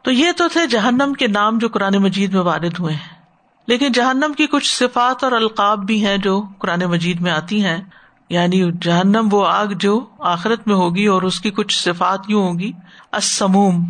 [0.01, 3.21] تو یہ تو تھے جہنم کے نام جو قرآن مجید میں وارد ہوئے ہیں۔
[3.67, 7.81] لیکن جہنم کی کچھ صفات اور القاب بھی ہیں جو قرآن مجید میں آتی ہیں۔
[8.29, 12.71] یعنی جہنم وہ آگ جو آخرت میں ہوگی اور اس کی کچھ صفات یوں ہوگی
[13.11, 13.85] اسموم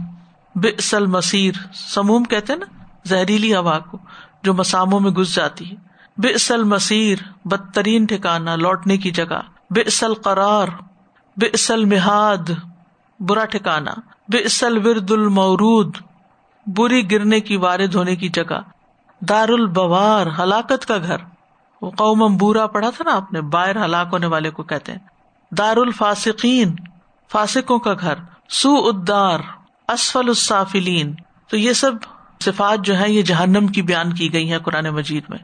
[0.64, 2.66] بسل مسیر سموم کہتے نا،
[3.06, 3.98] زہریلی ہوا کو،
[4.44, 5.76] جو مساموں میں گس جاتی ہے۔
[6.18, 10.68] بسل مسیر بدترین ٹھکانا لوٹنے کی جگہ۔ بسل قرار
[11.38, 12.52] بسل مہاد
[13.20, 13.92] برا ٹھکانا
[14.28, 15.98] بسل ورد المورود،
[16.68, 18.60] بری گرنے کی وارد ہونے کی جگہ۔
[19.22, 21.18] دار البوار ہلاکت کا گھر۔
[21.82, 25.00] وہ قوم برا پڑھا تھا نا آپ نے، باہر ہلاک ہونے والے کو کہتے ہیں۔
[25.52, 26.76] دار الفاسقین
[27.32, 28.14] فاسکوں کا گھر۔
[28.50, 29.40] سو ادار
[29.94, 31.16] اسفل السافلین۔
[31.48, 31.92] تو یہ سب
[32.46, 35.40] صفات جو ہے یہ جہنم کی بیان کی گئی ہے قرآن مجید میں۔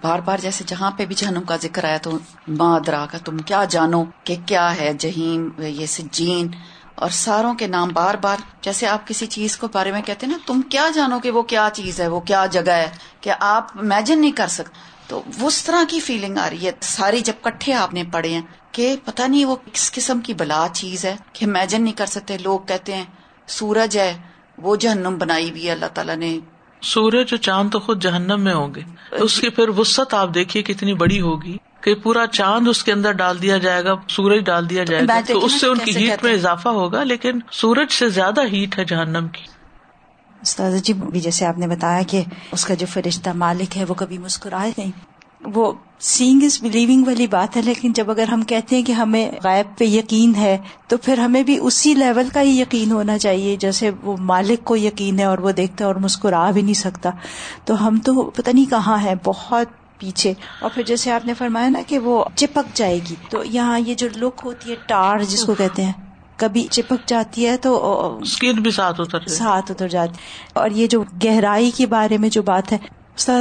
[0.00, 3.38] بار بار جیسے جہاں پہ بھی جہنم کا ذکر آیا تو ماں درا کا تم
[3.38, 6.48] کیا جانو کہ کیا ہے جہیم، یہ سجین۔
[6.94, 10.32] اور ساروں کے نام بار بار جیسے آپ کسی چیز کو بارے میں کہتے ہیں
[10.32, 13.66] نا، تم کیا جانو کہ وہ کیا چیز ہے، وہ کیا جگہ ہے، کہ آپ
[13.74, 17.72] امیجن نہیں کر سکتے۔ تو اس طرح کی فیلنگ آ رہی ہے۔ ساری جب کٹھے
[17.74, 21.44] آپ نے پڑھے ہیں کہ پتہ نہیں وہ کس قسم کی بلا چیز ہے کہ
[21.44, 23.04] امیجن نہیں کر سکتے۔ لوگ کہتے ہیں
[23.46, 24.18] سورج ہے
[24.58, 26.38] وہ جہنم بنائی بھی اللہ تعالیٰ نے
[26.82, 30.62] سورج اور چاند تو خود جہنم میں ہوں گے۔ اس کی پھر وسط آپ دیکھیے
[30.62, 34.70] کتنی بڑی ہوگی کہ پورا چاند اس کے اندر ڈال دیا جائے گا سورج ڈال
[34.70, 38.08] دیا جائے گا۔ تو اس سے ان کی ہیٹ میں اضافہ ہوگا لیکن سورج سے
[38.08, 39.51] زیادہ ہیٹ ہے جہنم کی۔
[40.42, 44.18] استاد جی جیسے آپ نے بتایا کہ اس کا جو فرشتہ مالک ہے، وہ کبھی
[44.18, 44.90] مسکرائے نہیں۔
[45.54, 49.30] وہ سینگ از بلیونگ والی بات ہے، لیکن جب اگر ہم کہتے ہیں کہ ہمیں
[49.44, 53.56] غائب پہ یقین ہے، تو پھر ہمیں بھی اسی لیول کا ہی یقین ہونا چاہیے،
[53.56, 57.10] جیسے وہ مالک کو یقین ہے اور وہ دیکھتا ہے اور مسکرا بھی نہیں سکتا۔
[57.64, 59.66] تو ہم تو پتہ نہیں کہاں ہے بہت
[59.98, 63.78] پیچھے۔ اور پھر جیسے آپ نے فرمایا نا کہ وہ چپک جائے گی۔ تو یہاں
[63.78, 65.92] یہ جو لک ہوتی ہے، ٹار، جس کو کہتے ہیں۔
[66.42, 70.12] کبھی چپک جاتی ہے تو اسکن بھی ساتھ اتر ساتھ اتر جاتی
[70.52, 72.78] اور یہ جو گہرائی کے بارے میں جو بات ہے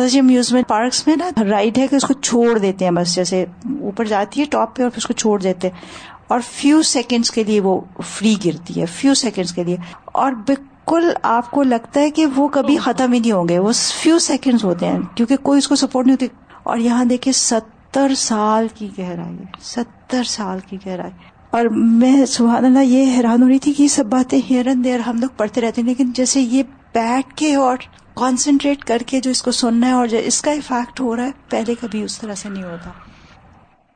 [0.10, 3.46] جی امیوزمنٹ پارکس میں نا رائڈ ہے کہ اس کو چھوڑ دیتے ہیں بس جیسے
[3.82, 5.82] اوپر جاتی ہے ٹاپ پہ اور پھر اس کو چھوڑ دیتے ہیں۔
[6.28, 11.12] اور فیو سیکنڈس کے لیے وہ فری گرتی ہے فیو سیکنڈس کے لیے۔ اور بالکل
[11.24, 14.64] آپ کو لگتا ہے کہ وہ کبھی ختم ہی نہیں ہوں گے وہ فیو سیکنڈ
[14.64, 16.28] ہوتے ہیں کیونکہ کوئی اس کو سپورٹ نہیں ہوتی۔
[16.64, 22.80] اور یہاں دیکھیے ستر سال کی گہرائی ستر سال کی گہرائی۔ اور میں سبحان اللہ
[22.80, 25.82] یہ حیران ہو رہی تھی کہ یہ سب باتیں ہیرن دیر ہم لوگ پڑھتے رہتے
[25.82, 27.78] ہیں، لیکن جیسے یہ بیٹھ کے اور
[28.14, 31.26] کانسنٹریٹ کر کے جو اس کو سننا ہے اور جو اس کا افیکٹ ہو رہا
[31.26, 32.90] ہے، پہلے کبھی اس طرح سے نہیں ہوتا۔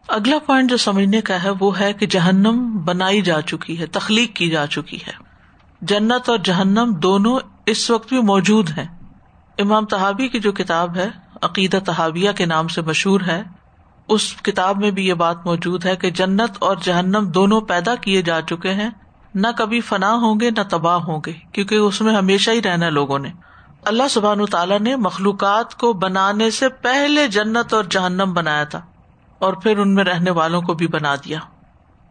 [0.08, 4.36] اگلا پوائنٹ جو سمجھنے کا ہے وہ ہے کہ جہنم بنائی جا چکی ہے، تخلیق
[4.36, 5.12] کی جا چکی ہے۔
[5.82, 8.86] جنت اور جہنم دونوں اس وقت بھی موجود ہیں۔
[9.58, 11.10] امام تحابی کی جو کتاب ہے،
[11.42, 13.44] عقیدہ تحابیہ کے نام سے مشہور ہے۔
[14.10, 18.22] اس کتاب میں بھی یہ بات موجود ہے کہ جنت اور جہنم دونوں پیدا کیے
[18.22, 18.90] جا چکے ہیں۔
[19.36, 22.90] نہ کبھی فنا ہوں گے، نہ تباہ ہوں گے، کیونکہ اس میں ہمیشہ ہی رہنا
[22.90, 23.32] لوگوں نے۔
[23.86, 28.82] اللہ سبحان تعالیٰ نے مخلوقات کو بنانے سے پہلے جنت اور جہنم بنایا تھا،
[29.42, 31.40] اور پھر ان میں رہنے والوں کو بھی بنا دیا۔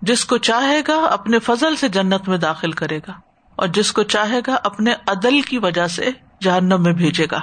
[0.03, 3.13] جس کو چاہے گا اپنے فضل سے جنت میں داخل کرے گا،
[3.59, 7.41] اور جس کو چاہے گا اپنے عدل کی وجہ سے جہنم میں بھیجے گا۔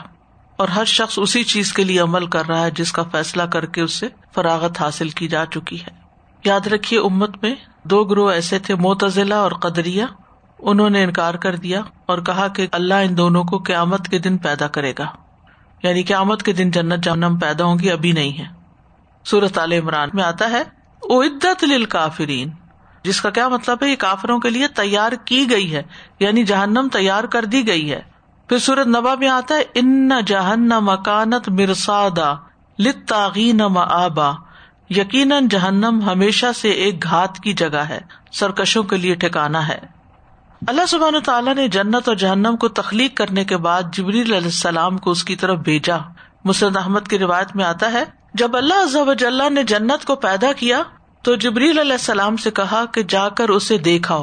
[0.62, 3.66] اور ہر شخص اسی چیز کے لیے عمل کر رہا ہے جس کا فیصلہ کر
[3.66, 5.92] کے اس سے فراغت حاصل کی جا چکی ہے۔
[6.46, 10.06] یاد رکھیے امت میں دو گروہ ایسے تھے موتزلہ اور قدریا
[10.60, 14.38] انہوں نے انکار کر دیا اور کہا کہ اللہ ان دونوں کو قیامت کے دن
[14.38, 15.06] پیدا کرے گا۔
[15.84, 18.46] یعنی قیامت کے دن جنت جہنم پیدا ہوں گی، ابھی نہیں ہے۔
[19.26, 20.64] سورت عال عمران میں آتا ہے
[21.10, 22.50] عدت کافرین
[23.04, 25.84] جس کا کیا مطلب ہے؟ یہ کافروں کے لیے تیار کی گئی ہے
[26.20, 28.11] یعنی جہنم تیار کر دی گئی ہے۔
[28.52, 32.34] پھر سورت نبا میں آتا ہے، ان جہن مکانت مرسادا
[32.80, 34.32] لتاغین آبا
[34.90, 38.00] یقیناً جہنم ہمیشہ سے ایک گھات کی جگہ ہے،
[38.32, 39.78] سرکشوں کے لیے ٹھکانا ہے۔
[40.68, 44.98] اللہ سبحان تعالیٰ نے جنت اور جہنم کو تخلیق کرنے کے بعد جبریل علیہ السلام
[44.98, 45.98] کو اس کی طرف بھیجا۔
[46.46, 50.82] مسرد احمد کی روایت میں آتا ہے، جب اللہ نے جنت کو پیدا کیا،
[51.22, 54.20] تو جبریل علیہ السلام سے کہا کہ جا کر اسے دیکھا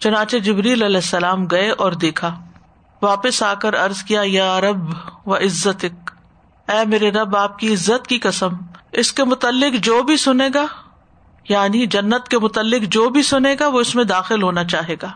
[0.00, 2.34] چنانچہ جبریل علیہ السلام گئے اور دیکھا۔
[3.02, 4.94] واپس آ کر ارض کیا، یا رب
[5.26, 5.84] و عزت
[6.68, 8.48] اے میرے رب، آپ کی عزت کی قسم،
[8.92, 10.66] اس کے متعلق جو بھی سنے گا
[11.48, 15.10] یعنی جنت کے متعلق جو بھی سنے گا، وہ اس میں داخل ہونا چاہے گا۔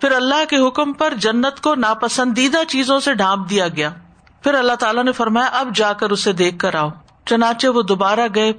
[0.00, 3.90] پھر اللہ کے حکم پر جنت کو ناپسندیدہ چیزوں سے ڈھانپ دیا گیا۔
[4.42, 6.88] پھر اللہ تعالیٰ نے فرمایا، اب جا کر اسے دیکھ کر آؤ۔
[7.26, 8.52] چنانچہ وہ دوبارہ گئے۔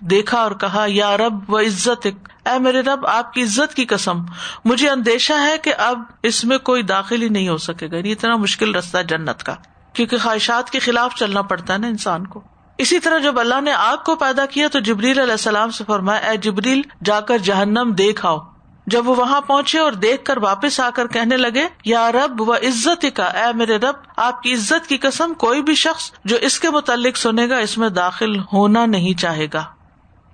[0.00, 2.06] دیکھا اور کہا، یا رب و عزت
[2.46, 4.18] اے میرے رب، آپ کی عزت کی قسم،
[4.64, 8.12] مجھے اندیشہ ہے کہ اب اس میں کوئی داخل ہی نہیں ہو سکے گا۔ یہ
[8.12, 9.54] اتنا مشکل رستہ جنت کا،
[9.92, 12.42] کیونکہ خواہشات کے خلاف چلنا پڑتا ہے نا انسان کو۔
[12.78, 16.30] اسی طرح جب اللہ نے آگ کو پیدا کیا تو جبریل علیہ السلام سے فرمایا،
[16.30, 18.38] اے جبریل، جا کر جہنم دیکھ آؤ۔
[18.86, 22.54] جب وہ وہاں پہنچے اور دیکھ کر واپس آ کر کہنے لگے، یا رب و
[22.54, 26.60] عزت کا اے میرے رب، آپ کی عزت کی قسم، کوئی بھی شخص جو اس
[26.60, 29.64] کے متعلق سنے گا، اس میں داخل ہونا نہیں چاہے گا۔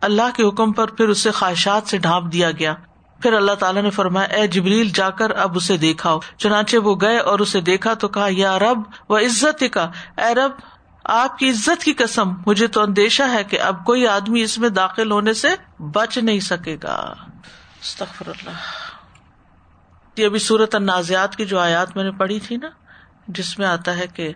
[0.02, 2.74] اللہ کے حکم پر پھر اسے خواہشات سے ڈھانپ دیا گیا۔
[3.22, 7.18] پھر اللہ تعالیٰ نے فرمایا، اے جبریل، جا کر اب اسے دیکھا چنانچہ وہ گئے
[7.18, 10.52] اور اسے دیکھا تو کہا، یا رب و عزت کا اے رب،
[11.04, 14.68] آپ کی عزت کی قسم، مجھے تو اندیشہ ہے کہ اب کوئی آدمی اس میں
[14.68, 17.14] داخل ہونے سے بچ نہیں سکے گا۔
[17.82, 18.60] استغفر اللہ۔
[20.16, 22.68] یہ ابھی صورت النازعات کی جو آیات میں نے پڑھی تھی نا،
[23.28, 24.32] جس میں آتا ہے کہ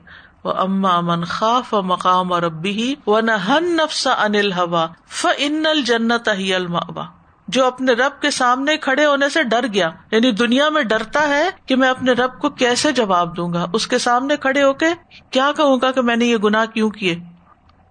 [0.47, 5.27] وہ اما من خاف مقام اور ابی ہی و نہ ہن نفس انل ہوا ف
[5.37, 7.05] ان الجنت ہی الماوا
[7.49, 11.49] جو اپنے رب کے سامنے کھڑے ہونے سے ڈر گیا یعنی دنیا میں ڈرتا ہے
[11.67, 14.87] کہ میں اپنے رب کو کیسے جواب دوں گا؟ اس کے سامنے کھڑے ہو کے
[15.31, 17.19] کیا کہوں گا کہ میں نے یہ گناہ کیوں کیے؟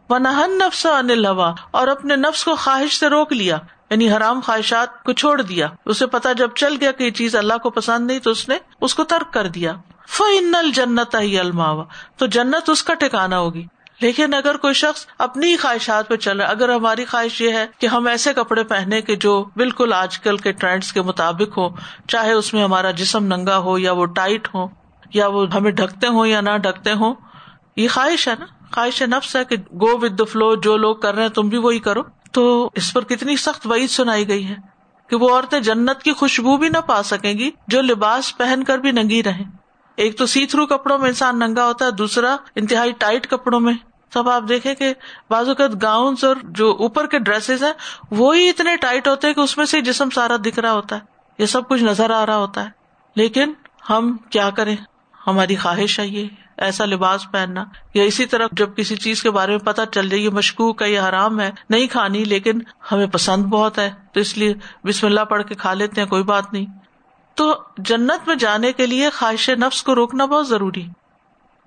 [0.10, 3.58] وہ نہن نفس انل ہوا اور اپنے نفس کو خواہش سے روک لیا
[3.90, 7.58] یعنی حرام خواہشات کو چھوڑ دیا۔ اسے پتا جب چل گیا کہ یہ چیز اللہ
[7.64, 9.74] کو پسند نہیں تو اس نے اس کو ترک کر دیا۔
[10.08, 11.84] فن جنت ہی الماوا
[12.18, 13.66] تو جنت اس کا ٹھکانا ہوگی۔
[14.02, 17.88] لیکن اگر کوئی شخص اپنی خواہشات پہ چل رہا اگر ہماری خواہش یہ ہے کہ
[17.88, 21.70] ہم ایسے کپڑے پہنے کے جو بالکل آج کل کے ٹرینڈس کے مطابق ہو
[22.08, 24.68] چاہے اس میں ہمارا جسم ننگا ہو یا وہ ٹائٹ ہو
[25.14, 27.16] یا وہ ہمیں ڈھکتے ہوں یا نہ ڈھکتے ہوں،
[27.76, 31.14] یہ خواہش ہے نا؟ خواہش نفس ہے کہ گو ود دا فلو جو لوگ کر
[31.16, 34.56] رہے ہیں تم بھی وہی کرو۔ تو اس پر کتنی سخت وعید سنائی گئی ہے
[35.08, 38.78] کہ وہ عورتیں جنت کی خوشبو بھی نہ پا سکیں گی جو لباس پہن کر
[38.78, 39.65] بھی ننگی رہے
[39.98, 43.74] ایک تو سی تھرو کپڑوں میں انسان ننگا ہوتا ہے، دوسرا انتہائی ٹائٹ کپڑوں میں۔
[44.10, 44.94] تب آپ دیکھیں کہ
[45.30, 47.74] بعض اوقات گاؤن اور جو اوپر کے ڈریسز ہیں،
[48.12, 51.02] وہی اتنے ٹائٹ ہوتے ہیں کہ اس میں سے جسم سارا دکھ رہا ہوتا ہے۔
[51.38, 52.70] یہ سب کچھ نظر آ رہا ہوتا ہے۔
[53.16, 53.54] لیکن
[53.90, 54.76] ہم کیا کریں؟
[55.28, 56.28] ہماری خواہش ہے یہ،
[56.58, 60.24] ایسا لباس پہننا۔ یا اسی طرح جب کسی چیز کے بارے میں پتا چل جائے،
[60.24, 62.60] یہ مشکوک ہے، یہ حرام ہے، نہیں کھانی، لیکن
[62.92, 64.54] ہمیں پسند بہت ہے۔ تو اس لیے
[64.84, 66.66] بسم اللہ پڑھ کے کھا لیتے ہیں، کوئی بات نہیں۔
[67.36, 70.88] تو جنت میں جانے کے لیے خواہش نفس کو روکنا بہت ضروری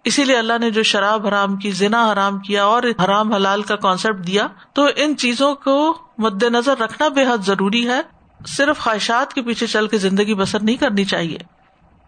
[0.04, 3.76] اسی لیے اللہ نے جو شراب حرام کی، زنا حرام کیا اور حرام حلال کا
[3.76, 8.00] کانسیپٹ دیا، تو ان چیزوں کو مد نظر رکھنا بے حد ضروری ہے۔
[8.46, 11.38] صرف خواہشات کے پیچھے چل کے زندگی بسر نہیں کرنی چاہیے۔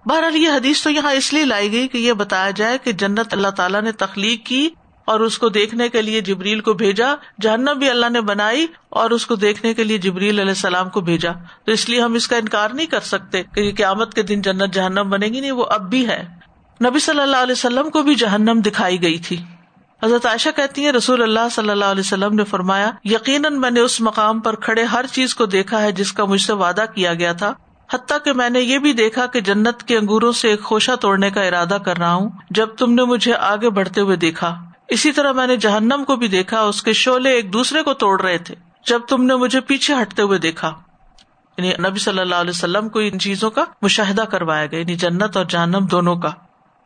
[0.07, 3.33] بہرحال یہ حدیث تو یہاں اس لیے لائی گئی کہ یہ بتایا جائے کہ جنت
[3.33, 4.71] اللہ تعالیٰ نے تخلیق کی
[5.11, 9.11] اور اس کو دیکھنے کے لیے جبریل کو بھیجا۔ جہنم بھی اللہ نے بنائی اور
[9.11, 11.31] اس کو دیکھنے کے لیے جبریل علیہ السلام کو بھیجا۔
[11.65, 14.75] تو اس لیے ہم اس کا انکار نہیں کر سکتے کہ قیامت کے دن جنت
[14.75, 16.23] جہنم بنے گی۔ نہیں، وہ اب بھی ہے۔
[16.85, 19.37] نبی صلی اللہ علیہ وسلم کو بھی جہنم دکھائی گئی تھی۔
[20.03, 23.81] حضرت عائشہ کہتی ہیں، رسول اللہ صلی اللہ علیہ وسلم نے فرمایا، یقیناً میں نے
[23.81, 27.15] اس مقام پر کھڑے ہر چیز کو دیکھا ہے جس کا مجھ سے وعدہ کیا
[27.15, 27.55] گیا تھا۔
[27.93, 31.31] حتیٰ کہ میں نے یہ بھی دیکھا کہ جنت کے انگوروں سے ایک خوشہ توڑنے
[31.31, 35.33] کا ارادہ کر رہا ہوں۔ جب تم نے مجھے آگے بڑھتے ہوئے دیکھا۔ اسی طرح
[35.33, 38.55] میں نے جہنم کو بھی دیکھا، اس کے شعلے ایک دوسرے کو توڑ رہے تھے،
[38.87, 40.75] جب تم نے مجھے پیچھے ہٹتے ہوئے دیکھا۔
[41.59, 45.37] یعنی نبی صلی اللہ علیہ وسلم کو ان چیزوں کا مشاہدہ کروایا گیا یعنی جنت
[45.37, 46.31] اور جہنم دونوں کا۔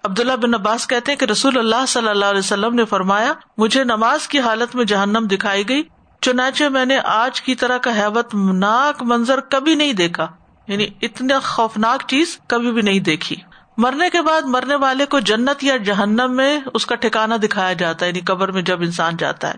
[0.04, 3.84] عبداللہ بن عباس کہتے ہیں کہ رسول اللہ صلی اللہ علیہ وسلم نے فرمایا، مجھے
[3.84, 5.82] نماز کی حالت میں جہنم دکھائی گئی،
[6.20, 10.26] چنانچہ میں نے آج کی طرح کا حیبت ناک منظر کبھی نہیں دیکھا
[10.68, 13.36] یعنی اتنا خوفناک چیز کبھی بھی نہیں دیکھی۔
[13.76, 18.04] مرنے کے بعد مرنے والے کو جنت یا جہنم میں اس کا ٹھکانا دکھایا جاتا
[18.04, 19.54] ہے یعنی قبر میں جب انسان جاتا ہے۔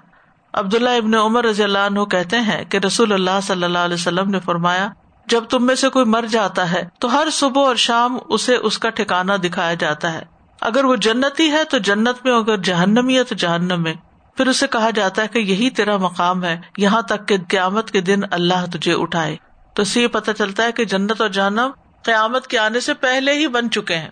[0.52, 4.30] عبداللہ ابن عمر رضی اللہ عنہ کہتے ہیں کہ رسول اللہ صلی اللہ علیہ وسلم
[4.30, 4.88] نے فرمایا،
[5.26, 8.78] جب تم میں سے کوئی مر جاتا ہے تو ہر صبح اور شام اسے اس
[8.78, 10.22] کا ٹھکانا دکھایا جاتا ہے۔
[10.60, 13.94] اگر وہ جنتی ہے تو جنت میں، اگر جہنمی ہے تو جہنم میں۔
[14.36, 18.00] پھر اسے کہا جاتا ہے کہ یہی تیرا مقام ہے، یہاں تک کہ قیامت کے
[18.00, 19.36] دن اللہ تجھے اٹھائے۔
[19.74, 21.70] تو اس سے یہ پتا چلتا ہے کہ جنت اور جہنم
[22.06, 24.10] قیامت کے آنے سے پہلے ہی بن چکے ہیں۔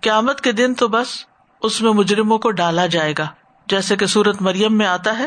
[0.00, 1.06] قیامت کے دن تو بس
[1.62, 3.26] اس میں مجرموں کو ڈالا جائے گا،
[3.66, 5.26] جیسے کہ سورت مریم میں آتا ہے۔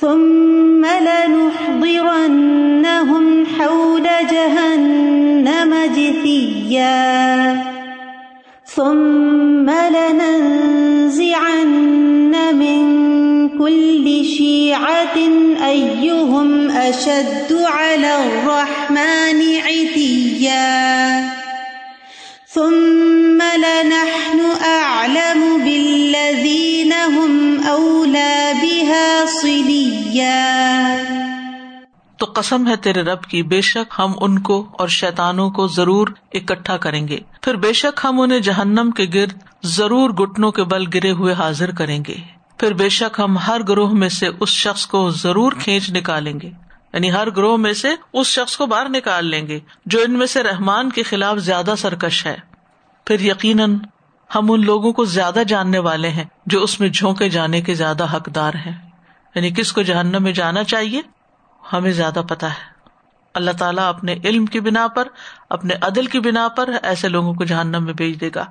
[0.00, 2.02] ثم لنحضرنهم
[3.58, 6.94] حول جهنم جثيا
[8.76, 11.58] ثم لننزعن
[12.56, 12.98] من
[13.58, 15.18] كل شيعة
[15.68, 21.28] أيهم أشد على الرحمن عتيا
[22.48, 30.57] ثم لنحن أعلم بالذين هم أولى بها صليا
[32.38, 36.76] قسم ہے تیرے رب کی، بے شک ہم ان کو اور شیتانوں کو ضرور اکٹھا
[36.76, 41.10] کریں گے۔ پھر بے شک ہم انہیں جہنم کے گرد ضرور گٹنوں کے بل گرے
[41.10, 42.16] ہوئے حاضر کریں گے۔
[42.58, 46.50] پھر بے شک ہم ہر گروہ میں سے اس شخص کو ضرور کھینچ نکالیں گے۔
[46.92, 50.26] یعنی ہر گروہ میں سے اس شخص کو باہر نکال لیں گے جو ان میں
[50.26, 52.36] سے رحمان کے خلاف زیادہ سرکش ہے۔
[53.04, 53.78] پھر یقیناً
[54.34, 58.16] ہم ان لوگوں کو زیادہ جاننے والے ہیں جو اس میں جھونکے جانے کے زیادہ
[58.16, 58.90] حقدار ہیں۔
[59.34, 61.02] یعنی کس کو جہنم میں جانا چاہیے؟
[61.72, 62.78] ہمیں زیادہ پتا ہے۔
[63.34, 65.08] اللہ تعالیٰ اپنے علم کی بنا پر،
[65.50, 68.44] اپنے عدل کی بنا پر ایسے لوگوں کو جہنم میں بھیج دے گا۔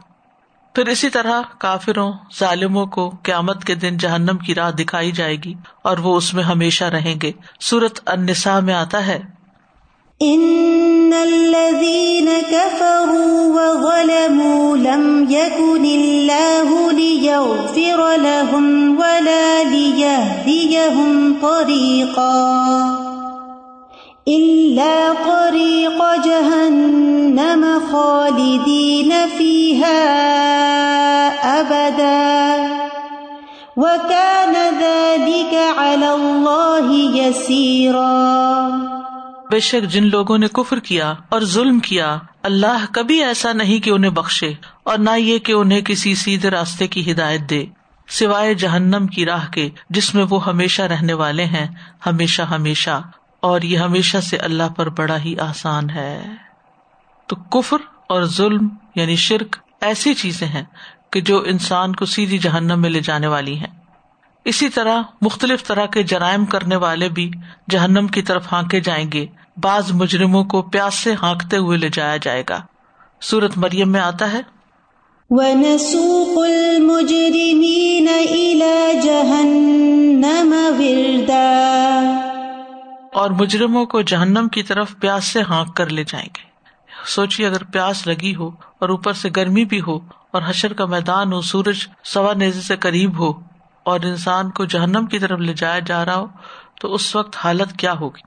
[0.76, 5.54] پھر اسی طرح کافروں، ظالموں کو قیامت کے دن جہنم کی راہ دکھائی جائے گی
[5.82, 9.20] اور وہ اس میں ہمیشہ رہیں گے۔ سورت انسا میں آتا ہے۔
[10.20, 23.07] ان الذين كفروا وظلموا لم يكن الله ليغفر لهم ولا ليهديهم طريقا
[24.28, 30.02] الا طريق جهنم خالدين فيها
[31.60, 32.68] ابدا
[33.78, 38.12] وكان ذلك على الله يسيرا.
[39.52, 43.90] بے شک جن لوگوں نے کفر کیا اور ظلم کیا، اللہ کبھی ایسا نہیں کہ
[43.90, 47.66] انہیں بخشے اور نہ یہ کہ انہیں کسی سیدھے راستے کی ہدایت دے،
[48.10, 51.68] سوائے جہنم کی راہ کے، جس میں وہ ہمیشہ رہنے والے ہیں،
[52.06, 53.02] ہمیشہ ہمیشہ۔
[53.40, 56.26] اور یہ ہمیشہ سے اللہ پر بڑا ہی آسان ہے۔
[57.28, 60.64] تو کفر اور ظلم یعنی شرک ایسی چیزیں ہیں
[61.12, 63.80] کہ جو انسان کو سیدھی جہنم میں لے جانے والی ہیں۔
[64.46, 67.32] اسی طرح مختلف طرح کے جرائم کرنے والے بھی
[67.70, 69.26] جہنم کی طرف ہانکے جائیں گے۔
[69.58, 72.62] بعض مجرموں کو پیاس سے ہانکتے ہوئے لے جایا جائے گا۔
[73.22, 74.42] سورت مریم میں آتا ہے۔
[75.30, 80.67] وَنَسُوقُ الْمُجْرِمِينَ إِلَى جَهَنَّمَ
[83.18, 86.42] اور مجرموں کو جہنم کی طرف پیاس سے ہانک کر لے جائیں گے۔
[87.06, 88.48] سوچیے اگر پیاس لگی ہو
[88.80, 90.00] اور اوپر سے گرمی بھی ہو
[90.32, 93.34] اور حشر کا میدان ہو، سورج سوا نیزے سے قریب ہو
[93.84, 96.28] اور انسان کو جہنم کی طرف لے جایا جا رہا ہو،
[96.82, 98.22] تو اس وقت حالت کیا ہوگی؟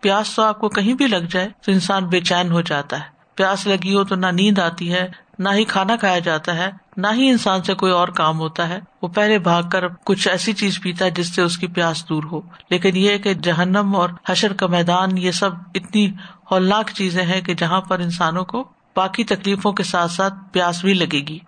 [0.00, 3.04] پیاس تو آپ کو کہیں بھی لگ جائے تو انسان بے چین ہو جاتا ہے۔
[3.34, 5.08] پیاس لگی ہو تو نہ نیند آتی ہے
[5.42, 8.80] نہ ہی کھانا کھایا جاتا ہے، نہ ہی انسان سے کوئی اور کام ہوتا ہے۔
[9.02, 12.22] وہ پہلے بھاگ کر کچھ ایسی چیز پیتا ہے جس سے اس کی پیاس دور
[12.32, 16.10] ہو۔ لیکن یہ کہ جہنم اور حشر کا میدان، یہ سب اتنی
[16.50, 20.94] ہولناک چیزیں ہیں کہ جہاں پر انسانوں کو باقی تکلیفوں کے ساتھ ساتھ پیاس بھی
[20.94, 21.38] لگے گی۔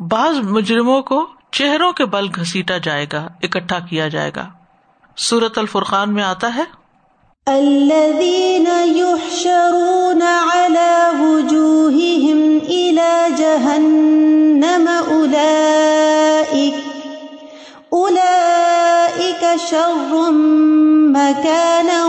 [0.00, 4.48] بعض مجرموں کو چہروں کے بل گھسیٹا جائے گا، اکٹھا کیا جائے گا۔
[5.16, 6.82] سورت الفرقان میں آتا ہے،
[7.46, 8.66] الذين
[8.96, 16.74] يحشرون على وجوههم إلى جهنم أولئك
[17.92, 20.30] أولئك شر
[21.10, 22.06] مكانا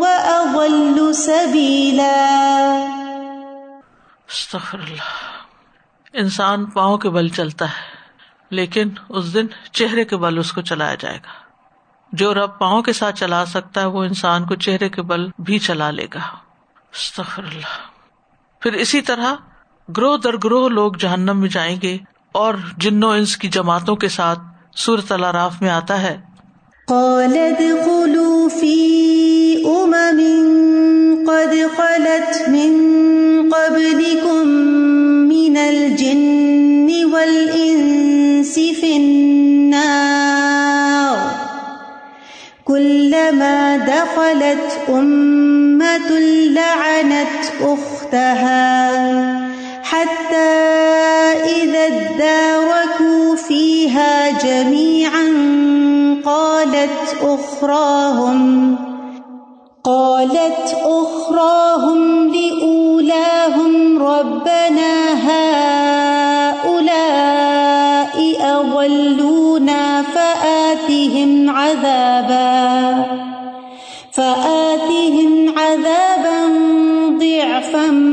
[0.00, 2.34] وأضل سبيلا.
[4.28, 5.18] استغفر اللہ
[6.12, 7.96] انسان پاؤں کے بل چلتا ہے،
[8.50, 11.48] لیکن اس دن چہرے کے بل اس کو چلایا جائے گا۔
[12.12, 15.58] جو رب پاؤں کے ساتھ چلا سکتا ہے، وہ انسان کو چہرے کے بل بھی
[15.58, 16.20] چلا لے گا۔
[17.38, 17.98] اللہ
[18.60, 19.34] پھر اسی طرح
[19.96, 21.98] گروہ در گروہ لوگ جہنم میں جائیں گے
[22.32, 24.38] اور جنو انس کی جماعتوں کے ساتھ
[24.76, 26.20] سورت راف میں آتا ہے۔
[31.26, 32.74] قد خلت من
[33.52, 34.48] قبلكم
[35.28, 40.38] من الجن والإنس في النار۔
[42.64, 46.14] كلما دخلت أمة
[46.54, 48.88] لعنت أختها
[49.90, 50.52] حتى
[51.44, 55.26] إذا اداركوا فيها جميعا
[56.24, 58.76] قالت أخراهم
[59.84, 64.92] قالت أخراهم لأولاهم، ربنا
[65.28, 66.58] هؤلاء
[68.40, 73.06] أضلونا فآتهم عذابا
[74.12, 76.38] فآتهم عذابا
[77.18, 78.07] ضعفا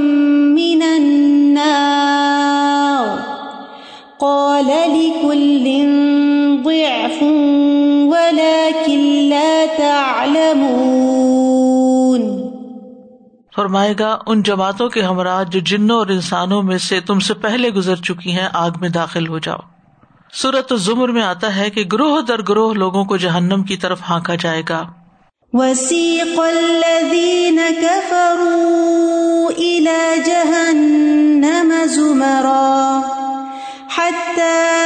[13.55, 17.69] فرمائے گا، ان جماعتوں کے ہمراہ جو جنوں اور انسانوں میں سے تم سے پہلے
[17.69, 19.57] گزر چکی ہیں، آگ میں داخل ہو جاؤ۔
[20.33, 24.35] سورت زمر میں آتا ہے کہ گروہ در گروہ لوگوں کو جہنم کی طرف ہانکا
[24.35, 24.87] جائے گا۔
[25.53, 33.01] وسيق الذين كفروا إلى جهنم زمرا
[33.97, 34.84] حتى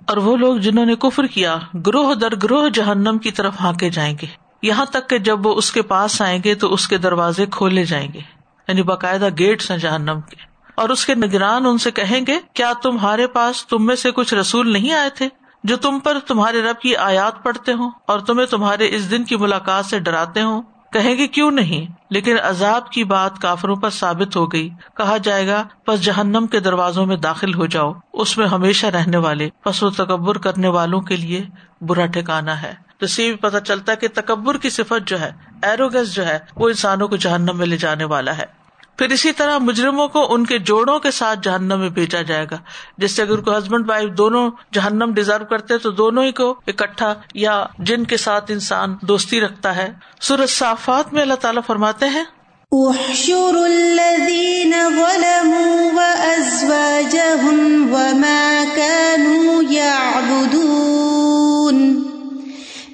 [0.06, 4.16] اور وہ لوگ جنہوں نے کفر کیا، گروہ در گروہ جہنم کی طرف ہانکے جائیں
[4.22, 4.26] گے۔
[4.62, 7.84] یہاں تک کہ جب وہ اس کے پاس آئیں گے تو اس کے دروازے کھولے
[7.84, 8.20] جائیں گے
[8.68, 10.36] یعنی باقاعدہ گیٹس ہیں جہنم کے۔
[10.74, 14.34] اور اس کے نگران ان سے کہیں گے، کیا تمہارے پاس تم میں سے کچھ
[14.34, 15.28] رسول نہیں آئے تھے؟
[15.66, 19.36] جو تم پر تمہارے رب کی آیات پڑھتے ہوں اور تمہیں تمہارے اس دن کی
[19.36, 24.36] ملاقات سے ڈراتے ہوں، کہیں گے کیوں نہیں؟ لیکن عذاب کی بات کافروں پر ثابت
[24.36, 28.46] ہو گئی۔ کہا جائے گا بس جہنم کے دروازوں میں داخل ہو جاؤ، اس میں
[28.46, 31.44] ہمیشہ رہنے والے، پس و تکبر کرنے والوں کے لیے
[31.80, 35.32] برا ٹھکانا ہے۔ تو سی بھی پتا چلتا ہے کہ تکبر کی صفت جو ہے
[35.62, 38.65] ایروگس جو ہے، وہ انسانوں کو جہنم میں لے جانے والا ہے۔
[38.98, 42.58] پھر اسی طرح مجرموں کو ان کے جوڑوں کے ساتھ جہنم میں بھیجا جائے گا،
[42.98, 47.10] جس سے اگر کوئی ہسبینڈ وائف دونوں جہنم ڈیزرو کرتے تو دونوں ہی کو اکٹھا
[47.34, 49.88] یا جن کے ساتھ انسان دوستی رکھتا ہے۔
[50.20, 52.24] سورج صافات میں اللہ تعالیٰ فرماتے ہیں
[52.72, 57.60] احشروا الذين ظلموا وأزواجهم
[57.92, 60.96] وما كانوا يعبدون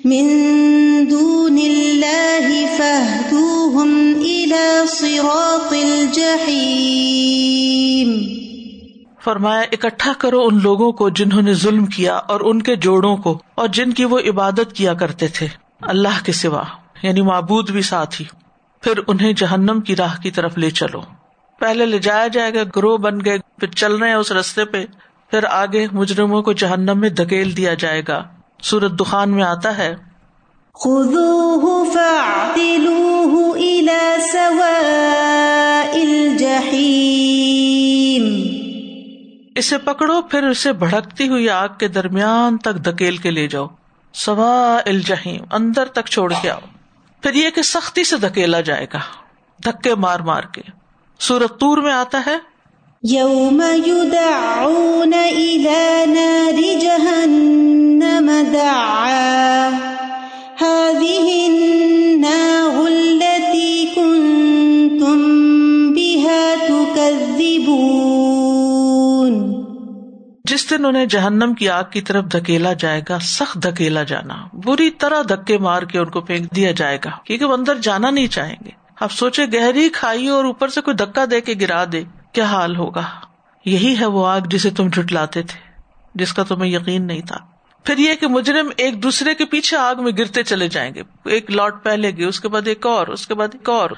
[0.05, 0.27] من
[1.09, 2.47] دون الله
[2.79, 4.22] فاهدوهم
[4.53, 8.23] إلى صراط الجحيم۔
[9.25, 13.43] فرمایا، اکٹھا کرو ان لوگوں کو جنہوں نے ظلم کیا اور ان کے جوڑوں کو
[13.55, 15.47] اور جن کی وہ عبادت کیا کرتے تھے،
[15.81, 16.63] اللہ کے سوا
[17.03, 18.27] یعنی معبود بھی ساتھ ہی۔
[18.83, 21.01] پھر انہیں جہنم کی راہ کی طرف لے چلو۔
[21.59, 24.85] پہلے لے جایا جائے گا، گروہ بن گئے، پھر چل رہے ہیں اس رستے پہ۔
[25.31, 28.25] پھر آگے مجرموں کو جہنم میں دھکیل دیا جائے گا۔
[28.63, 30.12] سورت دخان میں آتا ہے
[30.81, 36.73] خذوه فاعتلوه إلى سواء الجحيم.
[39.55, 43.67] اسے پکڑو پھر اسے بھڑکتی ہوئی آگ کے درمیان تک دھکیل کے لے جاؤ۔
[44.15, 46.59] سوا الجحیم اندر تک چھوڑ کے آؤ۔
[47.23, 49.01] پھر یہ کہ سختی سے دھکیلا جائے گا۔
[49.65, 50.63] دھکے مار مار کے۔
[51.19, 52.37] سورت تور میں آتا ہے۔
[53.11, 59.92] يوم يدعون إلى نار جهنم دعا۔
[60.63, 61.29] هذه
[62.87, 65.21] التي كنتم
[65.95, 69.63] بها تكذبون.
[70.45, 74.91] جس دن انہیں جہنم کی آگ کی طرف دھکیلا جائے گا، سخت دھکیلا جانا، بری
[74.91, 78.27] طرح دھکے مار کے ان کو پھینک دیا جائے گا، کیونکہ وہ اندر جانا نہیں
[78.27, 82.05] چاہیں گے۔ اب سوچے گہری کھائی اور اوپر سے کوئی دھکا دے کے گرا دے،
[82.33, 83.03] کیا حال ہوگا؟
[83.65, 85.61] یہی ہے وہ آگ جسے تم جٹلاتے تھے،
[86.15, 87.52] جس کا تمہیں یقین نہیں تھا۔
[87.85, 91.51] پھر یہ کہ مجرم ایک دوسرے کے پیچھے آگ میں گرتے چلے جائیں گے۔ ایک
[91.51, 93.91] لاٹ پہلے گئے، اس کے بعد ایک اور، اس کے بعد ایک اور۔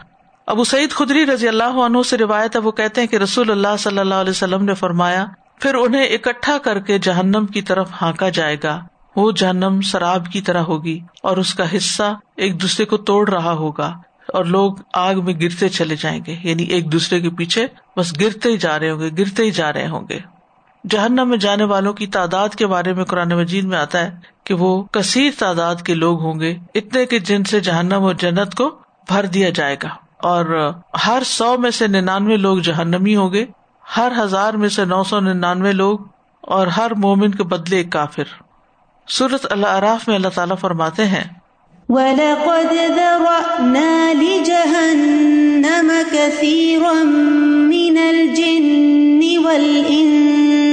[0.47, 3.77] ابو سعید خدری رضی اللہ عنہ سے روایت ہے، وہ کہتے ہیں کہ رسول اللہ
[3.79, 5.27] صلی اللہ علیہ وسلم نے فرمایا،
[5.61, 8.81] پھر انہیں اکٹھا کر کے جہنم کی طرف ہانکا جائے گا۔
[9.17, 13.53] وہ جہنم شراب کی طرح ہوگی اور اس کا حصہ ایک دوسرے کو توڑ رہا
[13.53, 13.93] ہوگا
[14.29, 17.67] اور لوگ آگ میں گرتے چلے جائیں گے۔ یعنی ایک دوسرے کے پیچھے
[17.97, 20.34] بس گرتے ہی جا رہے ہوں گے، گرتے ہی جا رہے ہوں گے۔
[20.91, 24.11] جہنم میں جانے والوں کی تعداد کے بارے میں قرآن مجید میں آتا ہے
[24.45, 28.55] کہ وہ کثیر تعداد کے لوگ ہوں گے، اتنے کہ جن سے جہنم اور جنت
[28.55, 28.79] کو
[29.09, 29.89] بھر دیا جائے گا۔
[30.23, 30.73] اور
[31.07, 33.47] ہر سو میں سے ننانوے لوگ جہنمی ہوں گے،
[33.97, 35.99] ہر ہزار میں سے نو سو ننانوے لوگ،
[36.41, 38.25] اور ہر مومن کے بدلے ایک کافر۔
[39.09, 41.25] سورت اللہ عراف میں اللہ تعالیٰ فرماتے ہیں،
[41.89, 47.03] وَلَقَدْ ذَرَأْنَا لِجَهَنَّمَ كَثِيرًا
[47.69, 50.64] مِنَ الْجِنِّ وَالْإِنسِ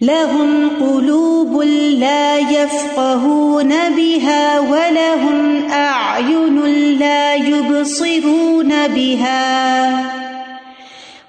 [0.00, 1.62] لَهُمْ قُلُوبٌ
[1.98, 6.58] لَا يَفْقَهُونَ بِهَا وَلَهُمْ أَعْيُنٌ
[6.98, 9.42] لَا يُبْصِرُونَ بِهَا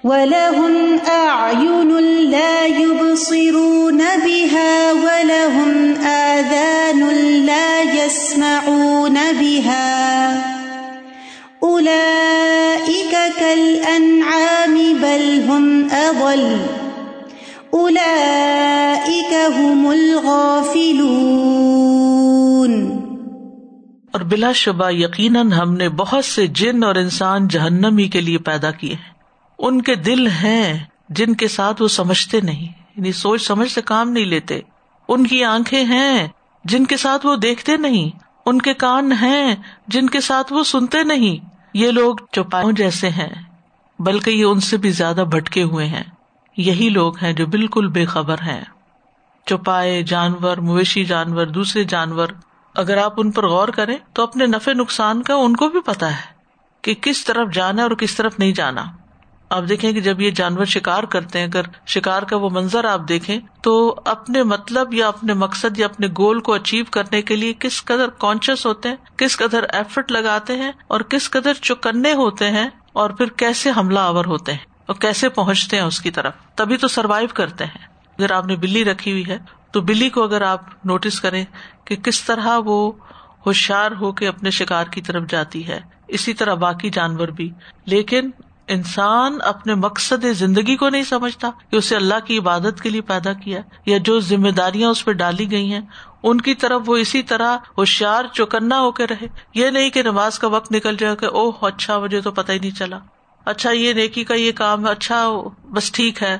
[0.04, 1.92] وَلَهُمْ أَعْيُنٌ
[2.32, 7.02] لَا يُبْصِرُونَ بِهَا وَلَهُمْ آذَانٌ
[7.46, 9.88] لَا يَسْمَعُونَ بِهَا
[11.64, 16.83] أُولَئِكَ كَالْأَنْعَامِ بَلْ هُمْ أَضَلُّ أُولَئِكَ
[19.60, 20.84] هُمُ الْغَافِلُونَ.
[24.14, 28.72] اور بلا شبہ یقیناً ہم نے بہت سے جن اور انسان جہنمی کے لیے پیدا
[28.72, 29.14] کیے ہیں۔
[29.60, 34.10] ان کے دل ہیں جن کے ساتھ وہ سمجھتے نہیں یعنی سوچ سمجھ سے کام
[34.10, 34.60] نہیں لیتے۔
[35.08, 36.28] ان کی آنکھیں ہیں
[36.64, 39.56] جن کے ساتھ وہ دیکھتے نہیں۔ ان کے کان ہیں
[39.88, 43.30] جن کے ساتھ وہ سنتے نہیں۔ یہ لوگ چوپاؤں جیسے ہیں،
[44.00, 46.04] بلکہ یہ ان سے بھی زیادہ بھٹکے ہوئے ہیں۔
[46.58, 48.62] یہی لوگ ہیں جو بالکل بے خبر ہیں۔
[49.46, 52.28] چوپائے جانور، مویشی جانور، دوسرے جانور،
[52.76, 56.12] اگر آپ ان پر غور کریں تو اپنے نفے نقصان کا ان کو بھی پتا
[56.12, 56.22] ہے
[56.82, 58.86] کہ کس طرف جانا اور کس طرف نہیں جانا۔
[59.50, 63.02] آپ دیکھیں کہ جب یہ جانور شکار کرتے ہیں، اگر شکار کا وہ منظر آپ
[63.10, 67.54] دیکھیں تو اپنے مطلب یا اپنے مقصد یا اپنے گول کو اچیو کرنے کے لیے
[67.60, 72.50] کس قدر کانشیس ہوتے ہیں، کس قدر ایفرٹ لگاتے ہیں اور کس قدر چکنے ہوتے
[72.52, 76.34] ہیں اور پھر کیسے حملہ آور ہوتے ہیں۔ اور کیسے پہنچتے ہیں اس کی طرف؟
[76.56, 77.86] تبھی تو سروائو کرتے ہیں۔
[78.18, 79.38] اگر آپ نے بلی رکھی ہوئی ہے،
[79.72, 81.46] تو بلی کو اگر آپ نوٹس کریں
[81.86, 82.92] کہ کس طرح وہ
[83.46, 87.52] ہوشیار ہو کے اپنے شکار کی طرف جاتی ہے۔ اسی طرح باقی جانور بھی۔
[87.86, 88.30] لیکن
[88.68, 93.34] انسان اپنے مقصد زندگی کو نہیں سمجھتا کہ اسے اللہ کی عبادت کے لیے پیدا
[93.34, 95.82] کیا یا جو ذمہ داریاں اس پہ ڈالی گئی ہیں،
[96.24, 100.40] ان کی طرف وہ اسی طرح ہوشیار، چوکنا ہو کے رہے۔ یہ نہیں کہ نماز
[100.40, 103.00] کا وقت نکل جائے کہ اوہ اچھا مجھے تو پتہ ہی نہیں چلا۔
[103.46, 105.28] اچھا یہ نیکی کا یہ کام ہے اچھا
[105.66, 106.38] بس ٹھیک ہے،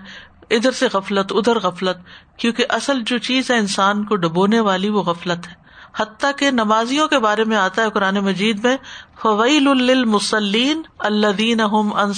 [0.50, 1.98] ادھر سے غفلت، ادھر غفلت،
[2.38, 5.54] کیونکہ اصل جو چیز ہے انسان کو ڈبونے والی وہ غفلت ہے۔
[5.96, 8.78] حتیٰ کے نمازیوں کے بارے میں آتا ہے قرآن مجید میں
[9.22, 12.12] فویل المسلین اللہ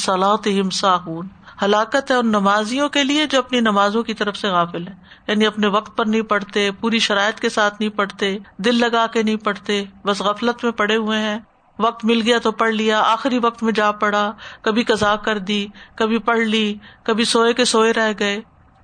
[0.71, 1.27] ساہون
[1.61, 4.93] ہلاکت ہے ان نمازیوں کے لیے جو اپنی نمازوں کی طرف سے غافل ہے
[5.27, 9.23] یعنی اپنے وقت پر نہیں پڑھتے، پوری شرائط کے ساتھ نہیں پڑھتے، دل لگا کے
[9.23, 11.39] نہیں پڑھتے، بس غفلت میں پڑے ہوئے ہیں۔
[11.79, 15.67] وقت مل گیا تو پڑھ لیا، آخری وقت میں جا پڑا، کبھی کزا کر دی،
[15.95, 18.41] کبھی پڑھ لی، کبھی سوئے کے سوئے رہ گئے۔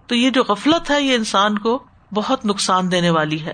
[0.07, 1.83] تو یہ جو غفلت ہے، یہ انسان کو
[2.13, 3.53] بہت نقصان دینے والی ہے۔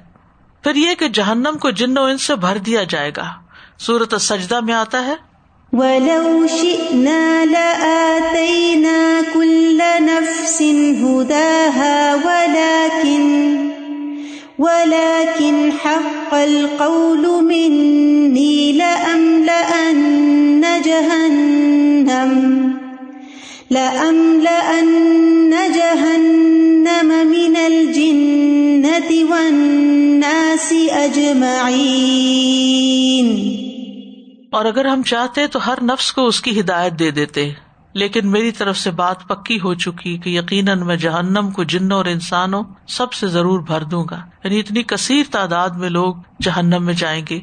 [0.63, 3.33] پھر یہ کہ جہنم کو جن و ان سے بھر دیا جائے گا۔
[3.77, 5.15] سورت سجدہ میں آتا ہے،
[5.73, 10.65] وَلَوْ شِئْنَا لَآتَيْنَا كُلَّ نَفْسٍ
[11.03, 13.57] هُدَاهَا وَلَكِنْ
[14.59, 22.57] وَلَكِنْ حَقَّ الْقَوْلُ مِنِّي لَأَمْلَأَنَّ جَهَنَّمَ
[23.71, 30.89] لَأَمْلَأَنَّ جَهَنَّمَ مِنَ الْجِنَّةِ وَالنَّاسِ
[34.49, 37.51] اور اگر ہم چاہتے تو ہر نفس کو اس کی ہدایت دے دیتے۔
[37.97, 42.05] لیکن میری طرف سے بات پکی ہو چکی کہ یقیناً میں جہنم کو جنوں اور
[42.05, 46.93] انسانوں سب سے ضرور بھر دوں گا۔ یعنی اتنی کثیر تعداد میں لوگ جہنم میں
[46.93, 47.39] جائیں گے۔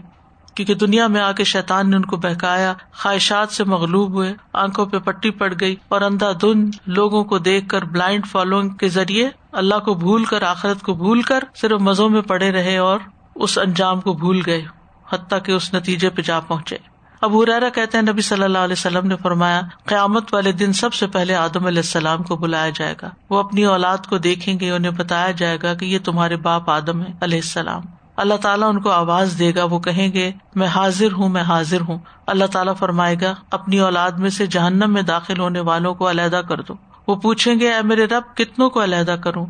[0.55, 4.86] کیونکہ دنیا میں آ کے شیتان نے ان کو بہکایا، خواہشات سے مغلوب ہوئے، آنکھوں
[4.86, 9.28] پہ پٹی پڑ گئی اور اندھا دھن لوگوں کو دیکھ کر بلائنڈ فالوئنگ کے ذریعے
[9.52, 12.98] اللہ کو بھول کر، آخرت کو بھول کر صرف مزوں میں پڑے رہے اور
[13.34, 14.64] اس انجام کو بھول گئے،
[15.12, 16.93] حتیٰ کہ اس نتیجے پہ جا پہنچے۔
[17.25, 20.95] اب ہرارا کہتے ہیں نبی صلی اللہ علیہ وسلم نے فرمایا، قیامت والے دن سب
[20.95, 24.70] سے پہلے آدم علیہ السلام کو بلایا جائے گا۔ وہ اپنی اولاد کو دیکھیں گے،
[24.70, 27.83] انہیں بتایا جائے گا کہ یہ تمہارے باپ آدم ہے علیہ السلام۔
[28.16, 31.81] اللہ تعالیٰ ان کو آواز دے گا، وہ کہیں گے، میں حاضر ہوں، میں حاضر
[31.81, 36.11] ہوں۔ اللہ تعالیٰ فرمائے گا، اپنی اولاد میں سے جہنم میں داخل ہونے والوں کو
[36.11, 36.75] علیحدہ کر دو۔
[37.07, 39.47] وہ پوچھیں گے، اے میرے رب، کتنوں کو علیحدہ کروں؟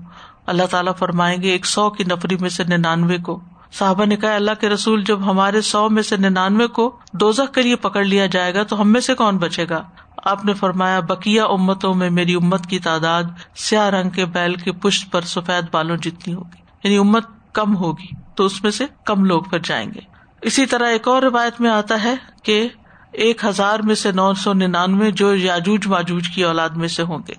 [0.47, 3.41] اللہ تعالیٰ فرمائیں گے، ایک سو کی نفری میں سے ننانوے کو۔
[3.79, 7.63] صاحبہ نے کہا، اللہ کے رسول جب ہمارے سو میں سے ننانوے کو دوزخ کے
[7.63, 9.83] لیے پکڑ لیا جائے گا تو ہم میں سے کون بچے گا؟
[10.17, 13.23] آپ نے فرمایا بکیا امتوں میں میری امت کی تعداد
[13.57, 18.15] سیاہ رنگ کے بیل کے پشت پر سفید بالوں جتنی ہوگی یعنی امت کم ہوگی
[18.35, 20.01] تو اس میں سے کم لوگ پھر جائیں گے۔
[20.43, 22.69] اسی طرح ایک اور روایت میں آتا ہے کہ
[23.13, 27.19] ایک ہزار میں سے نو سو ننانوے جو یاجوج ماجوج کی اولاد میں سے ہوں
[27.29, 27.35] گے۔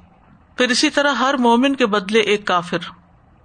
[0.58, 2.78] پھر اسی طرح ہر مومن کے بدلے ایک کافر۔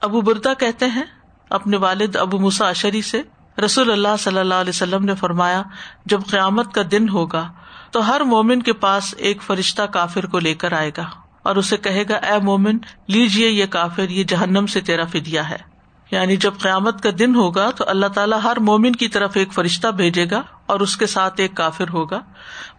[0.01, 1.03] ابو بردا کہتے ہیں
[1.51, 3.23] اپنے والد ابو مساشری سے
[3.65, 5.63] رسول اللہ صلی اللہ علیہ وسلم نے فرمایا،
[6.07, 7.53] جب قیامت کا دن ہوگا،
[7.91, 11.05] تو ہر مومن کے پاس ایک فرشتہ کافر کو لے کر آئے گا
[11.43, 12.79] اور اسے کہے گا، اے مومن
[13.09, 15.70] لیجیے یہ کافر، یہ جہنم سے تیرا فدیا ہے۔
[16.11, 19.89] یعنی جب قیامت کا دن ہوگا تو اللہ تعالیٰ ہر مومن کی طرف ایک فرشتہ
[19.89, 22.21] بھیجے گا اور اس کے ساتھ ایک کافر ہوگا۔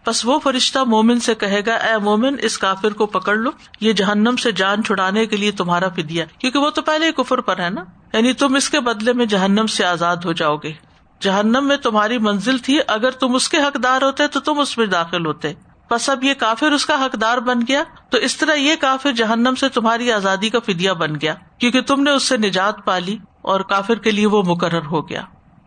[0.07, 3.49] بس وہ فرشتہ مومن سے کہے گا، اے مومن، اس کافر کو پکڑ لو۔
[3.81, 7.41] یہ جہنم سے جان چھڑانے کے لیے تمہارا فدیا کیونکہ وہ تو پہلے ہی کفر
[7.41, 10.73] پر ہے نا۔ یعنی تم اس کے بدلے میں جہنم سے آزاد ہو جاؤ گے۔
[11.19, 14.85] جہنم میں تمہاری منزل تھی۔ اگر تم اس کے حقدار ہوتے تو تم اس میں
[14.85, 15.53] داخل ہوتے۔
[15.91, 19.55] بس اب یہ کافر اس کا حقدار بن گیا تو اس طرح یہ کافر جہنم
[19.55, 23.59] سے تمہاری آزادی کا فدیا بن گیا کیونکہ تم نے اس سے نجات پالی اور
[23.59, 25.21] کافر کے لیے وہ مقرر ہو گیا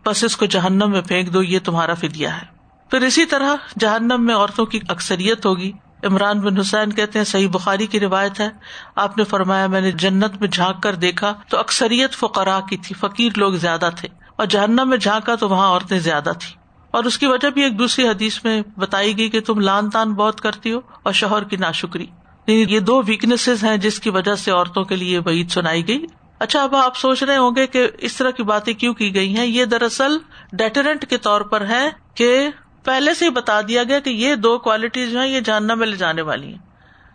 [0.05, 2.45] بس اس کو جہنم میں پھینک دو، یہ تمہارا فدیا ہے۔
[2.91, 5.71] پھر اسی طرح جہنم میں عورتوں کی اکثریت ہوگی۔
[6.03, 8.49] عمران بن حسین کہتے ہیں، صحیح بخاری کی روایت ہے۔
[8.95, 12.95] آپ نے فرمایا، میں نے جنت میں جھانک کر دیکھا تو اکثریت فقرا کی تھی،
[12.99, 16.64] فقیر لوگ زیادہ تھے۔ اور جہنم میں جھانکا تو وہاں عورتیں زیادہ تھی
[16.95, 20.13] اور اس کی وجہ بھی ایک دوسری حدیث میں بتائی گئی کہ تم لان تان
[20.13, 22.05] بہت کرتی ہو اور شوہر کی ناشکری۔
[22.47, 26.05] یعنی یہ دو ویکنیسز ہیں جس کی وجہ سے عورتوں کے لیے وعید سنائی گئی۔
[26.39, 29.37] اچھا اب آپ سوچ رہے ہوں گے کہ اس طرح کی باتیں کیوں کی گئی
[29.37, 30.17] ہیں؟ یہ دراصل
[30.51, 32.49] ڈیٹرنٹ کے طور پر ہے کہ
[32.83, 35.87] پہلے سے ہی بتا دیا گیا کہ یہ دو کوالٹیز جو ہیں یہ جاننا میں
[35.87, 36.59] لے جانے والی ہیں۔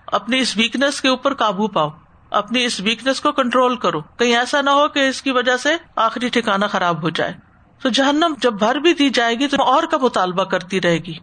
[0.07, 1.89] اپنی اس ویکنیس کے اوپر قابو پاؤ۔
[2.31, 5.77] اپنی اس ویکنیس کو کنٹرول کرو۔ کہیں ایسا نہ ہو کہ اس کی وجہ سے
[5.97, 7.50] آخری ٹھکانا خراب ہو جائے۔
[7.83, 11.15] تو جہنم جب بھر بھی دی جائے گی تو اور کا مطالبہ کرتی رہے گی۔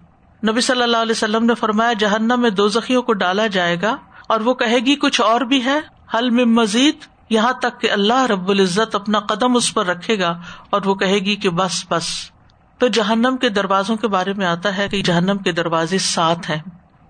[0.49, 3.97] نبی صلی اللہ علیہ وسلم نے فرمایا، جہنم میں دو زخیوں کو ڈالا جائے گا
[4.29, 5.79] اور وہ کہے گی، کچھ اور بھی ہے؟
[6.13, 6.95] حل میں مزید،
[7.29, 11.19] یہاں تک کہ اللہ رب العزت اپنا قدم اس پر رکھے گا اور وہ کہے
[11.19, 12.31] گی کہ بس بس۔
[12.77, 16.59] تو جہنم کے دروازوں کے بارے میں آتا ہے کہ جہنم کے دروازے سات ہیں۔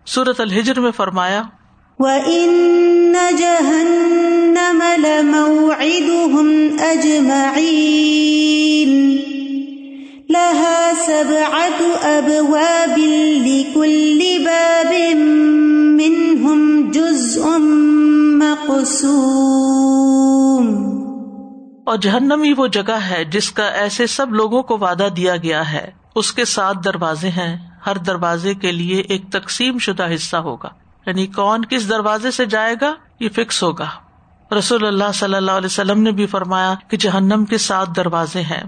[0.06, 1.41] سورت الحجر میں فرمایا
[21.86, 25.72] اور جہنم ہی وہ جگہ ہے جس کا ایسے سب لوگوں کو وعدہ دیا گیا
[25.72, 30.86] ہے۔ اس کے ساتھ دروازے ہیں۔ ہر دروازے کے لیے ایک تقسیم شدہ حصہ ہوگا۔
[31.08, 33.86] یعنی کون کس دروازے سے جائے گا، یہ فکس ہوگا۔
[34.58, 38.64] رسول اللہ صلی اللہ علیہ وسلم نے بھی فرمایا کہ جہنم کے سات دروازے ہیں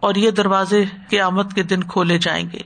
[0.00, 2.58] اور یہ دروازے قیامت کے دن کھولے جائیں گے۔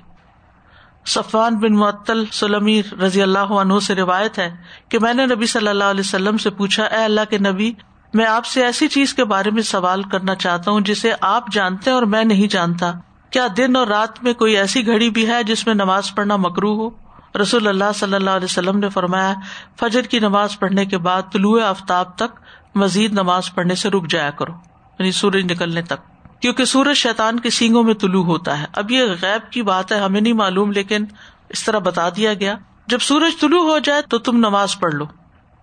[1.06, 4.56] صفان بن معطل سلمی رضی اللہ عنہ سے روایت ہے
[4.88, 7.72] کہ میں نے نبی صلی اللہ علیہ وسلم سے پوچھا، اے اللہ کے نبی،
[8.14, 11.90] میں آپ سے ایسی چیز کے بارے میں سوال کرنا چاہتا ہوں جسے آپ جانتے
[11.90, 12.92] اور میں نہیں جانتا۔
[13.30, 16.74] کیا دن اور رات میں کوئی ایسی گھڑی بھی ہے جس میں نماز پڑھنا مکرو
[16.74, 17.09] ہو؟
[17.40, 19.34] رسول اللہ صلی اللہ علیہ وسلم نے فرمایا،
[19.80, 22.40] فجر کی نماز پڑھنے کے بعد طلوع آفتاب تک
[22.74, 24.52] مزید نماز پڑھنے سے رک جایا کرو
[24.98, 29.02] یعنی سورج نکلنے تک۔ کیونکہ سورج شیتان کے سینگوں میں طلوع ہوتا ہے۔ اب یہ
[29.22, 31.04] غیب کی بات ہے، ہمیں نہیں معلوم، لیکن
[31.48, 32.54] اس طرح بتا دیا گیا۔
[32.86, 35.04] جب سورج طلوع ہو جائے تو تم نماز پڑھ لو،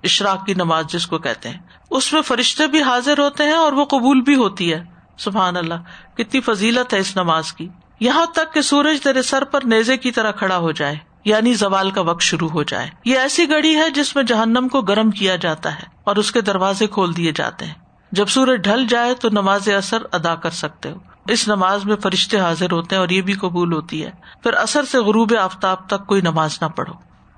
[0.04, 1.58] اشراق کی نماز جس کو کہتے ہیں۔
[1.90, 4.84] اس میں فرشتے بھی حاضر ہوتے ہیں اور وہ قبول بھی ہوتی ہے۔
[5.18, 9.60] سبحان اللہ، کتنی فضیلت ہے اس نماز کی۔ یہاں تک کہ سورج تیرے سر پر
[9.64, 13.50] نیزے کی طرح کھڑا ہو جائے۔ یعنی زوال کا وقت شروع ہو جائے۔ یہ ایسی
[13.50, 17.18] گڑی ہے جس میں جہنم کو گرم کیا جاتا ہے اور اس کے دروازے کھول
[17.18, 17.74] دیے جاتے ہیں۔
[18.12, 20.98] جب سورج ڈھل جائے تو نماز اثر ادا کر سکتے ہو۔
[21.28, 24.12] اس نماز میں فرشتے حاضر ہوتے ہیں اور یہ بھی قبول ہوتی ہے۔
[24.44, 26.94] پھر اثر سے غروب آفتاب تک کوئی نماز نہ پڑھو۔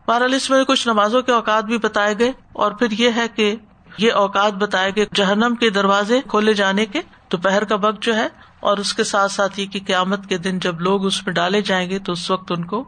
[0.07, 3.55] بہرحال اس میں کچھ نمازوں کے اوقات بھی بتائے گئے اور پھر یہ ہے کہ
[3.97, 8.27] یہ اوقات بتائے گئے جہنم کے دروازے کھولے جانے کے دوپہر کا وقت جو ہے
[8.59, 11.61] اور اس کے ساتھ ساتھ یہ کہ قیامت کے دن جب لوگ اس میں ڈالے
[11.61, 12.83] جائیں گے تو اس وقت ان کو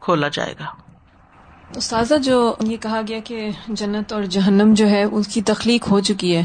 [0.00, 0.64] کھولا جائے گا۔
[1.76, 6.00] استاذہ جو یہ کہا گیا کہ جنت اور جہنم جو ہے اس کی تخلیق ہو
[6.00, 6.42] چکی ہے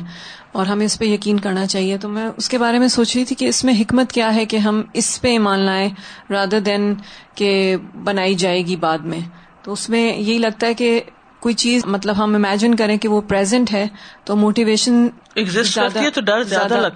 [0.51, 3.25] اور ہمیں اس پہ یقین کرنا چاہیے۔ تو میں اس کے بارے میں سوچ رہی
[3.25, 5.89] تھی کہ اس میں حکمت کیا ہے کہ ہم اس پہ ایمان لائیں
[6.29, 6.93] رادر دین
[7.35, 9.19] کہ بنائی جائے گی بعد میں۔
[9.61, 11.01] تو اس میں یہی لگتا ہے کہ
[11.39, 13.87] کوئی چیز مطلب ہم امیجن کریں کہ وہ پریزنٹ ہے
[14.23, 15.07] تو موٹیویشن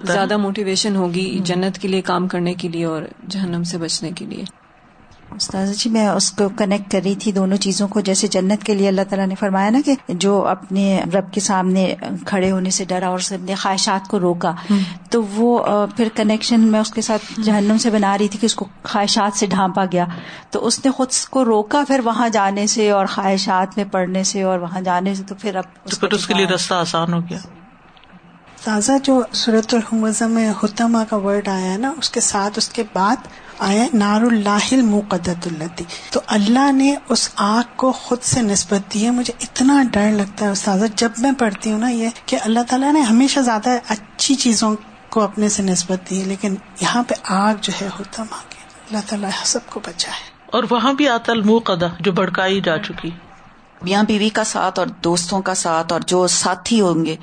[0.04, 4.24] زیادہ موٹیویشن ہوگی جنت کے لیے کام کرنے کے لیے اور جہنم سے بچنے کے
[4.24, 4.44] لیے۔
[5.34, 8.74] استاذ جی میں اس کو کنیکٹ کر رہی تھی دونوں چیزوں کو جیسے جنت کے
[8.74, 11.94] لیے اللہ تعالیٰ نے فرمایا نا کہ جو اپنے رب کے سامنے
[12.26, 14.54] کھڑے ہونے سے ڈرا اور اپنے خواہشات کو روکا
[15.10, 15.64] تو وہ
[15.96, 19.38] پھر کنیکشن میں اس کے ساتھ جہنم سے بنا رہی تھی کہ اس کو خواہشات
[19.38, 20.04] سے ڈھانپا گیا۔
[20.50, 24.42] تو اس نے خود کو روکا پھر وہاں جانے سے اور خواہشات میں پڑھنے سے
[24.42, 25.64] اور وہاں جانے سے تو پھر اب
[26.12, 27.38] اس کے لیے رستہ آسان ہو گیا۔
[28.64, 32.68] تازہ جو صورت الحمزہ میں حتما کا ورڈ آیا ہے نا، اس کے ساتھ اس
[32.68, 33.16] کے بعد
[33.58, 39.04] آیا نار اللہ مقدت التی۔ تو اللہ نے اس آگ کو خود سے نسبت دی
[39.04, 42.60] ہے، مجھے اتنا ڈر لگتا ہے استاذہ۔ جب میں پڑھتی ہوں نا یہ کہ اللہ
[42.68, 44.74] تعالیٰ نے ہمیشہ زیادہ اچھی چیزوں
[45.10, 49.08] کو اپنے سے نسبت دی ہے، لیکن یہاں پہ آگ جو ہے ہوتا کے اللہ
[49.08, 53.10] تعالیٰ سب کو بچا ہے اور وہاں بھی آتا الموقدہ جو بھڑکائی جا چکی۔
[53.82, 57.16] میاں بیوی کا ساتھ اور دوستوں کا ساتھ اور جو ساتھی ہوں گے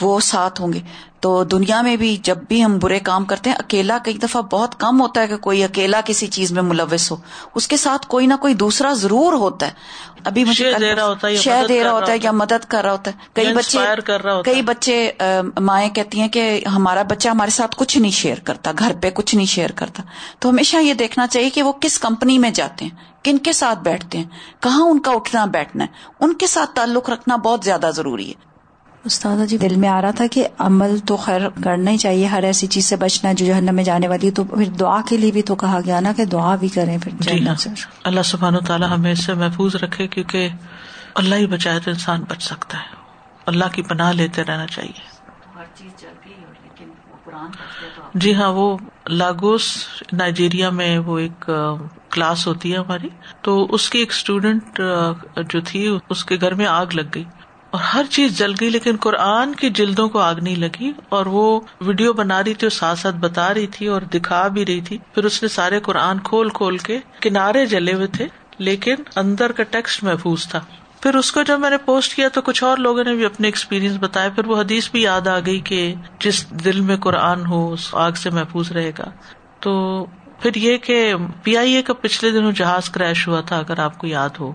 [0.00, 0.80] وہ ساتھ ہوں گے۔
[1.20, 4.80] تو دنیا میں بھی جب بھی ہم برے کام کرتے ہیں اکیلا کئی دفعہ بہت
[4.80, 7.16] کم ہوتا ہے کہ کوئی اکیلا کسی چیز میں ملوث ہو۔
[7.54, 9.72] اس کے ساتھ کوئی نہ کوئی دوسرا ضرور ہوتا ہے۔
[10.24, 10.72] ابھی مجھے
[11.36, 13.78] شہ دے رہا ہوتا ہے یا مدد کر رہا ہوتا ہے کئی بچے
[14.44, 15.12] کئی بچے
[15.60, 19.34] مائیں کہتی ہیں کہ ہمارا بچہ ہمارے ساتھ کچھ نہیں شیئر کرتا گھر پہ کچھ
[19.34, 20.02] نہیں شیئر کرتا۔
[20.38, 23.78] تو ہمیشہ یہ دیکھنا چاہیے کہ وہ کس کمپنی میں جاتے ہیں کن کے ساتھ
[23.78, 24.28] بیٹھتے ہیں
[24.60, 25.88] کہاں ان کا اٹھنا بیٹھنا ہے۔
[26.20, 28.49] ان کے ساتھ تعلق رکھنا بہت زیادہ ضروری ہے۔
[29.04, 32.42] استاد جی دل میں آ رہا تھا کہ عمل تو خیر کرنا ہی چاہیے ہر
[32.42, 35.42] ایسی چیز سے بچنا جو جہنم میں جانے والی تو پھر دعا کے لیے بھی
[35.42, 37.54] تو کہا گیا نا کہ دعا بھی کریں پھر جی ہاں۔
[38.04, 40.48] اللہ سبحان و تعالیٰ ہمیں اس سے محفوظ رکھے کیونکہ
[41.14, 42.98] اللہ ہی بچائے تو انسان بچ سکتا ہے۔
[43.46, 45.20] اللہ کی پناہ لیتے رہنا چاہیے۔
[48.14, 48.78] جی ہاں وہ
[49.08, 51.50] لاگوس نائجیریا میں وہ ایک
[52.10, 53.08] کلاس ہوتی ہے ہماری۔
[53.42, 54.80] تو اس کی ایک اسٹوڈینٹ
[55.48, 57.24] جو تھی اس کے گھر میں آگ لگ گئی۔
[57.70, 61.60] اور ہر چیز جل گئی، لیکن قرآن کی جلدوں کو آگ نہیں لگی اور وہ
[61.80, 64.98] ویڈیو بنا رہی تھی اور ساتھ ساتھ بتا رہی تھی اور دکھا بھی رہی تھی۔
[65.14, 68.26] پھر اس نے سارے قرآن کھول کھول کے کنارے جلے ہوئے تھے،
[68.58, 70.60] لیکن اندر کا ٹیکسٹ محفوظ تھا۔
[71.00, 73.48] پھر اس کو جب میں نے پوسٹ کیا تو کچھ اور لوگوں نے بھی اپنے
[73.48, 77.72] ایکسپیرینس بتایا پھر وہ حدیث بھی یاد آ گئی کہ جس دل میں قرآن ہو،
[77.72, 79.10] اس آگ سے محفوظ رہے گا۔
[79.60, 80.04] تو
[80.40, 83.98] پھر یہ کہ پی آئی اے کا پچھلے دنوں جہاز کریش ہوا تھا، اگر آپ
[83.98, 84.52] کو یاد ہو۔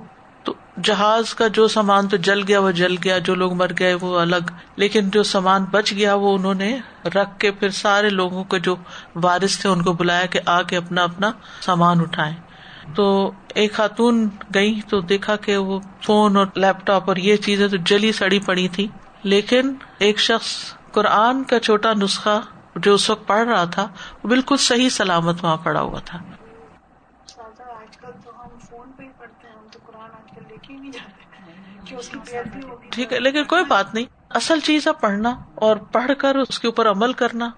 [0.83, 4.19] جہاز کا جو سامان تو جل گیا وہ جل گیا، جو لوگ مر گئے وہ
[4.19, 8.59] الگ، لیکن جو سامان بچ گیا وہ انہوں نے رکھ کے پھر سارے لوگوں کے
[8.59, 8.75] جو
[9.15, 12.33] وارث تھے ان کو بلایا کہ آ کے اپنا اپنا سامان اٹھائے
[12.95, 17.67] تو ایک خاتون گئی تو دیکھا کہ وہ فون اور لیپ ٹاپ اور یہ چیزیں
[17.67, 18.87] تو جلی سڑی پڑی تھی۔
[19.23, 20.47] لیکن ایک شخص
[20.91, 22.41] قرآن کا چھوٹا نسخہ
[22.75, 23.87] جو اس وقت پڑھ رہا تھا،
[24.23, 26.17] وہ بالکل صحیح سلامت وہاں پڑا ہوا تھا۔
[32.89, 36.67] ٹھیک ہے، لیکن کوئی بات نہیں۔ اصل چیز ہے پڑھنا اور پڑھ کر اس کے
[36.67, 37.49] اوپر عمل کرنا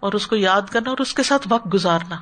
[0.00, 2.16] اور اس کو یاد کرنا اور اس کے ساتھ وقت گزارنا۔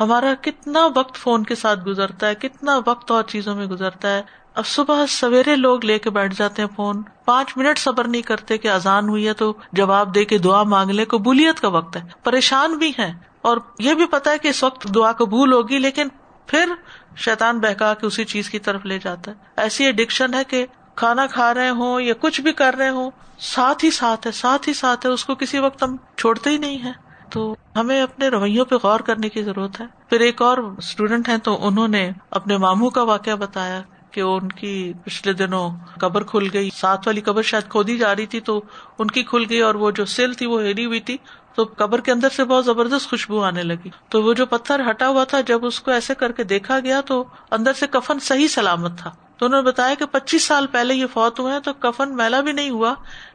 [0.00, 4.22] ہمارا کتنا وقت فون کے ساتھ گزرتا ہے، کتنا وقت اور چیزوں میں گزرتا ہے۔
[4.54, 8.58] اب صبح سویرے لوگ لے کے بیٹھ جاتے ہیں فون۔ پانچ منٹ صبر نہیں کرتے
[8.58, 12.02] کہ آزان ہوئی ہے تو جواب دے کے دعا مانگ لے قبولیت کا وقت ہے۔
[12.24, 16.08] پریشان بھی ہے اور یہ بھی پتا ہے کہ اس وقت دعا قبول ہوگی، لیکن
[16.46, 16.72] پھر
[17.16, 20.66] شیطان بہکا کے اسی چیز کی طرف لے جاتا ہے۔ ایسی اڈکشن ہے کہ
[21.00, 24.68] کھانا کھا رہے ہوں یا کچھ بھی کر رہے ہوں، ساتھ ہی ساتھ ہے، ساتھ
[24.68, 26.92] ہی ساتھ ہے، اس کو کسی وقت ہم چھوڑتے ہی نہیں ہے
[27.30, 31.38] تو ہمیں اپنے رویوں پہ غور کرنے کی ضرورت ہے۔ پھر ایک اور اسٹوڈینٹ ہے
[31.38, 35.70] تو انہوں نے اپنے ماموں کا واقعہ بتایا کہ ان کی پچھلے دنوں
[36.00, 38.62] قبر کھل گئی۔ ساتھ والی قبر شاید کھودی جا رہی تھی تو
[38.98, 41.16] ان کی کھل گئی اور وہ جو سیل تھی وہ ہری ہوئی تھی۔
[41.54, 45.08] تو قبر کے اندر سے بہت زبردست خوشبو آنے لگی۔ تو وہ جو پتھر ہٹا
[45.08, 48.48] ہوا تھا، جب اس کو ایسے کر کے دیکھا گیا تو اندر سے کفن صحیح
[48.48, 51.72] سلامت تھا۔ تو انہوں نے بتایا کہ پچیس سال پہلے یہ فوت ہوئے ہیں تو
[51.74, 52.94] کفن میلا بھی نہیں ہوا۔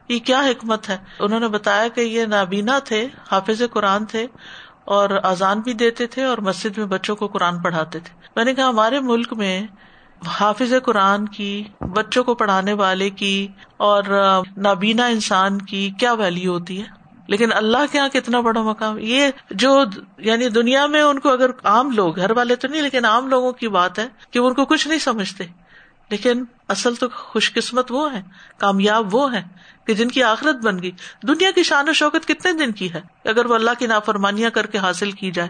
[0.09, 4.27] یہ کیا حکمت ہے؟ انہوں نے بتایا کہ یہ نابینا تھے، حافظ قرآن تھے
[4.85, 8.53] اور اذان بھی دیتے تھے اور مسجد میں بچوں کو قرآن پڑھاتے تھے۔ میں نے
[8.53, 9.67] کہا، ہمارے ملک میں
[10.27, 13.47] حافظ قرآن کی، بچوں کو پڑھانے والے کی
[13.77, 14.03] اور
[14.57, 16.87] نابینا انسان کی کیا ویلو ہوتی ہے؟
[17.27, 19.83] لیکن اللہ کے یہاں کتنا بڑا مقام۔ یہ جو
[20.17, 23.51] یعنی دنیا میں ان کو اگر عام لوگ، گھر والے تو نہیں، لیکن عام لوگوں
[23.51, 25.64] کی بات ہے کہ ان کو کچھ نہیں سمجھتے۔
[26.09, 28.21] لیکن اصل تو خوش قسمت وہ ہے،
[28.57, 29.43] کامیاب وہ ہے
[29.87, 30.91] کہ جن کی آخرت بن گئی۔
[31.27, 34.65] دنیا کی شان و شوکت کتنے دن کی ہے اگر وہ اللہ کی نافرمانیاں کر
[34.65, 35.49] کے حاصل کی جائے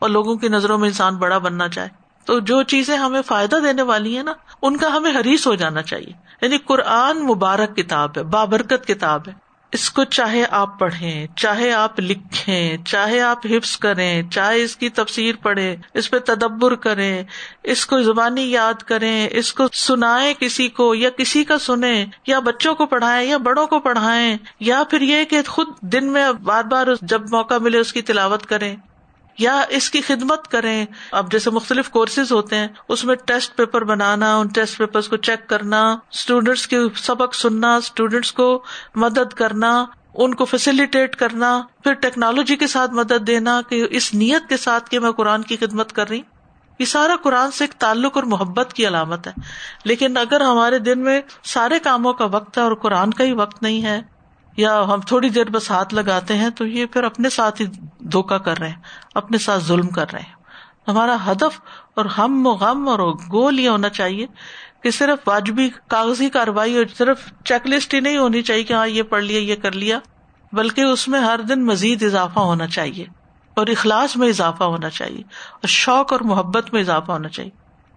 [0.00, 1.88] اور لوگوں کی نظروں میں انسان بڑا بننا چاہے۔
[2.24, 4.32] تو جو چیزیں ہمیں فائدہ دینے والی ہیں نا،
[4.62, 9.45] ان کا ہمیں حریث ہو جانا چاہیے۔ یعنی قرآن مبارک کتاب ہے، بابرکت کتاب ہے۔
[9.72, 14.88] اس کو چاہے آپ پڑھیں، چاہے آپ لکھیں، چاہے آپ حفظ کریں، چاہے اس کی
[14.88, 17.22] تفسیر پڑھیں، اس پہ تدبر کریں،
[17.62, 22.38] اس کو زبانی یاد کریں، اس کو سنائیں کسی کو یا کسی کا سنیں، یا
[22.38, 26.64] بچوں کو پڑھائیں یا بڑوں کو پڑھائیں، یا پھر یہ کہ خود دن میں بار
[26.64, 28.76] بار جب موقع ملے اس کی تلاوت کریں۔
[29.38, 33.84] یا اس کی خدمت کریں۔ اب جیسے مختلف کورسز ہوتے ہیں، اس میں ٹیسٹ پیپر
[33.84, 38.62] بنانا، ان ٹیسٹ پیپر کو چیک کرنا اسٹوڈینٹس کے سبق سننا اسٹوڈینٹس کو
[38.94, 39.84] مدد کرنا،
[40.14, 44.90] ان کو فیسلٹیٹ کرنا، پھر ٹیکنالوجی کے ساتھ مدد دینا کہ اس نیت کے ساتھ
[44.90, 46.20] کہ میں قرآن کی خدمت کر رہی
[46.78, 49.32] یہ سارا قرآن سے ایک تعلق اور محبت کی علامت ہے۔
[49.84, 53.62] لیکن اگر ہمارے دن میں سارے کاموں کا وقت ہے اور قرآن کا ہی وقت
[53.62, 54.02] نہیں ہے
[54.56, 57.66] یا ہم تھوڑی دیر بس ہاتھ لگاتے ہیں تو یہ پھر اپنے ساتھ ہی
[57.98, 58.76] دھوکا کر رہے ہیں،
[59.14, 60.34] اپنے ساتھ ظلم کر رہے ہیں۔
[60.88, 61.60] ہمارا ہدف
[61.94, 62.98] اور ہم و غم اور
[63.32, 64.26] گول یہ ہونا چاہیے
[64.82, 68.88] کہ صرف واجبی کاغذی کاروائی اور صرف چیک لسٹ ہی نہیں ہونی چاہیے کہ ہاں
[68.88, 69.98] یہ پڑھ لیا، یہ کر لیا،
[70.52, 73.04] بلکہ اس میں ہر دن مزید اضافہ ہونا چاہیے
[73.54, 77.50] اور اخلاص میں اضافہ ہونا چاہیے اور شوق اور محبت میں اضافہ ہونا چاہیے۔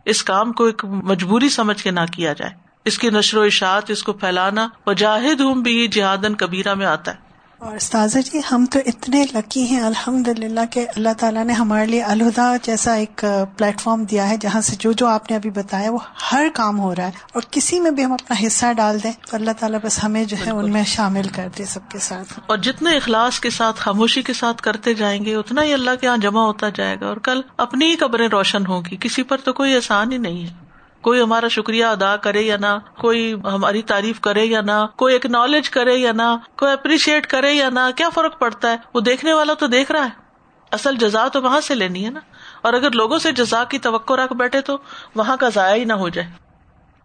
[0.06, 3.90] اس کام کو ایک مجبوری سمجھ کے نہ کیا جائے۔ اس کی نشر و اشاعت
[3.90, 8.66] اس کو پھیلانا وجاہد ہوں بھی جہادن کبیرہ میں آتا ہے۔ اور استاذہ جی ہم
[8.72, 13.26] تو اتنے لکی ہیں الحمد للہ کہ اللہ تعالیٰ نے ہمارے لیے الہدا جیسا ایک
[13.58, 15.98] پلیٹ فارم دیا ہے جہاں سے جو جو آپ نے ابھی بتایا وہ
[16.32, 19.38] ہر کام ہو رہا ہے۔ اور کسی میں بھی ہم اپنا حصہ ڈال دیں تو
[19.38, 22.58] اللہ تعالیٰ بس ہمیں جو ہے ان میں شامل کر دے سب کے ساتھ۔ اور
[22.58, 26.18] جتنے اخلاص کے ساتھ خاموشی کے ساتھ کرتے جائیں گے اتنا ہی اللہ کے یہاں
[26.18, 29.76] جمع ہوتا جائے گا۔ اور کل اپنی ہی قبریں روشن ہوگی کسی پر تو کوئی
[29.76, 30.69] احسان ہی نہیں ہے۔
[31.02, 35.70] کوئی ہمارا شکریہ ادا کرے یا نہ، کوئی ہماری تعریف کرے یا نہ، کوئی اکنالج
[35.70, 39.54] کرے یا نہ، کوئی اپریشیٹ کرے یا نہ، کیا فرق پڑتا ہے؟ وہ دیکھنے والا
[39.54, 40.30] تو دیکھ رہا ہے۔
[40.72, 42.20] اصل جزا تو وہاں سے لینی ہے نا۔
[42.62, 44.78] اور اگر لوگوں سے جزا کی توقع رکھ بیٹھے تو
[45.16, 46.28] وہاں کا ضائع ہی نہ ہو جائے۔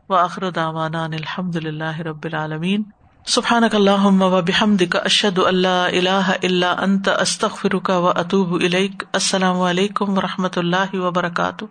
[0.09, 2.83] وہ آخر داوانا الحمد للہ رب العالمین۔
[3.27, 8.65] سبحان اللہ و بحمد کا اشد اللہ اللہ اللہ انت استخ فرقہ و اطوب
[9.13, 11.65] السلام علیکم و رحمۃ اللہ وبرکاتہ۔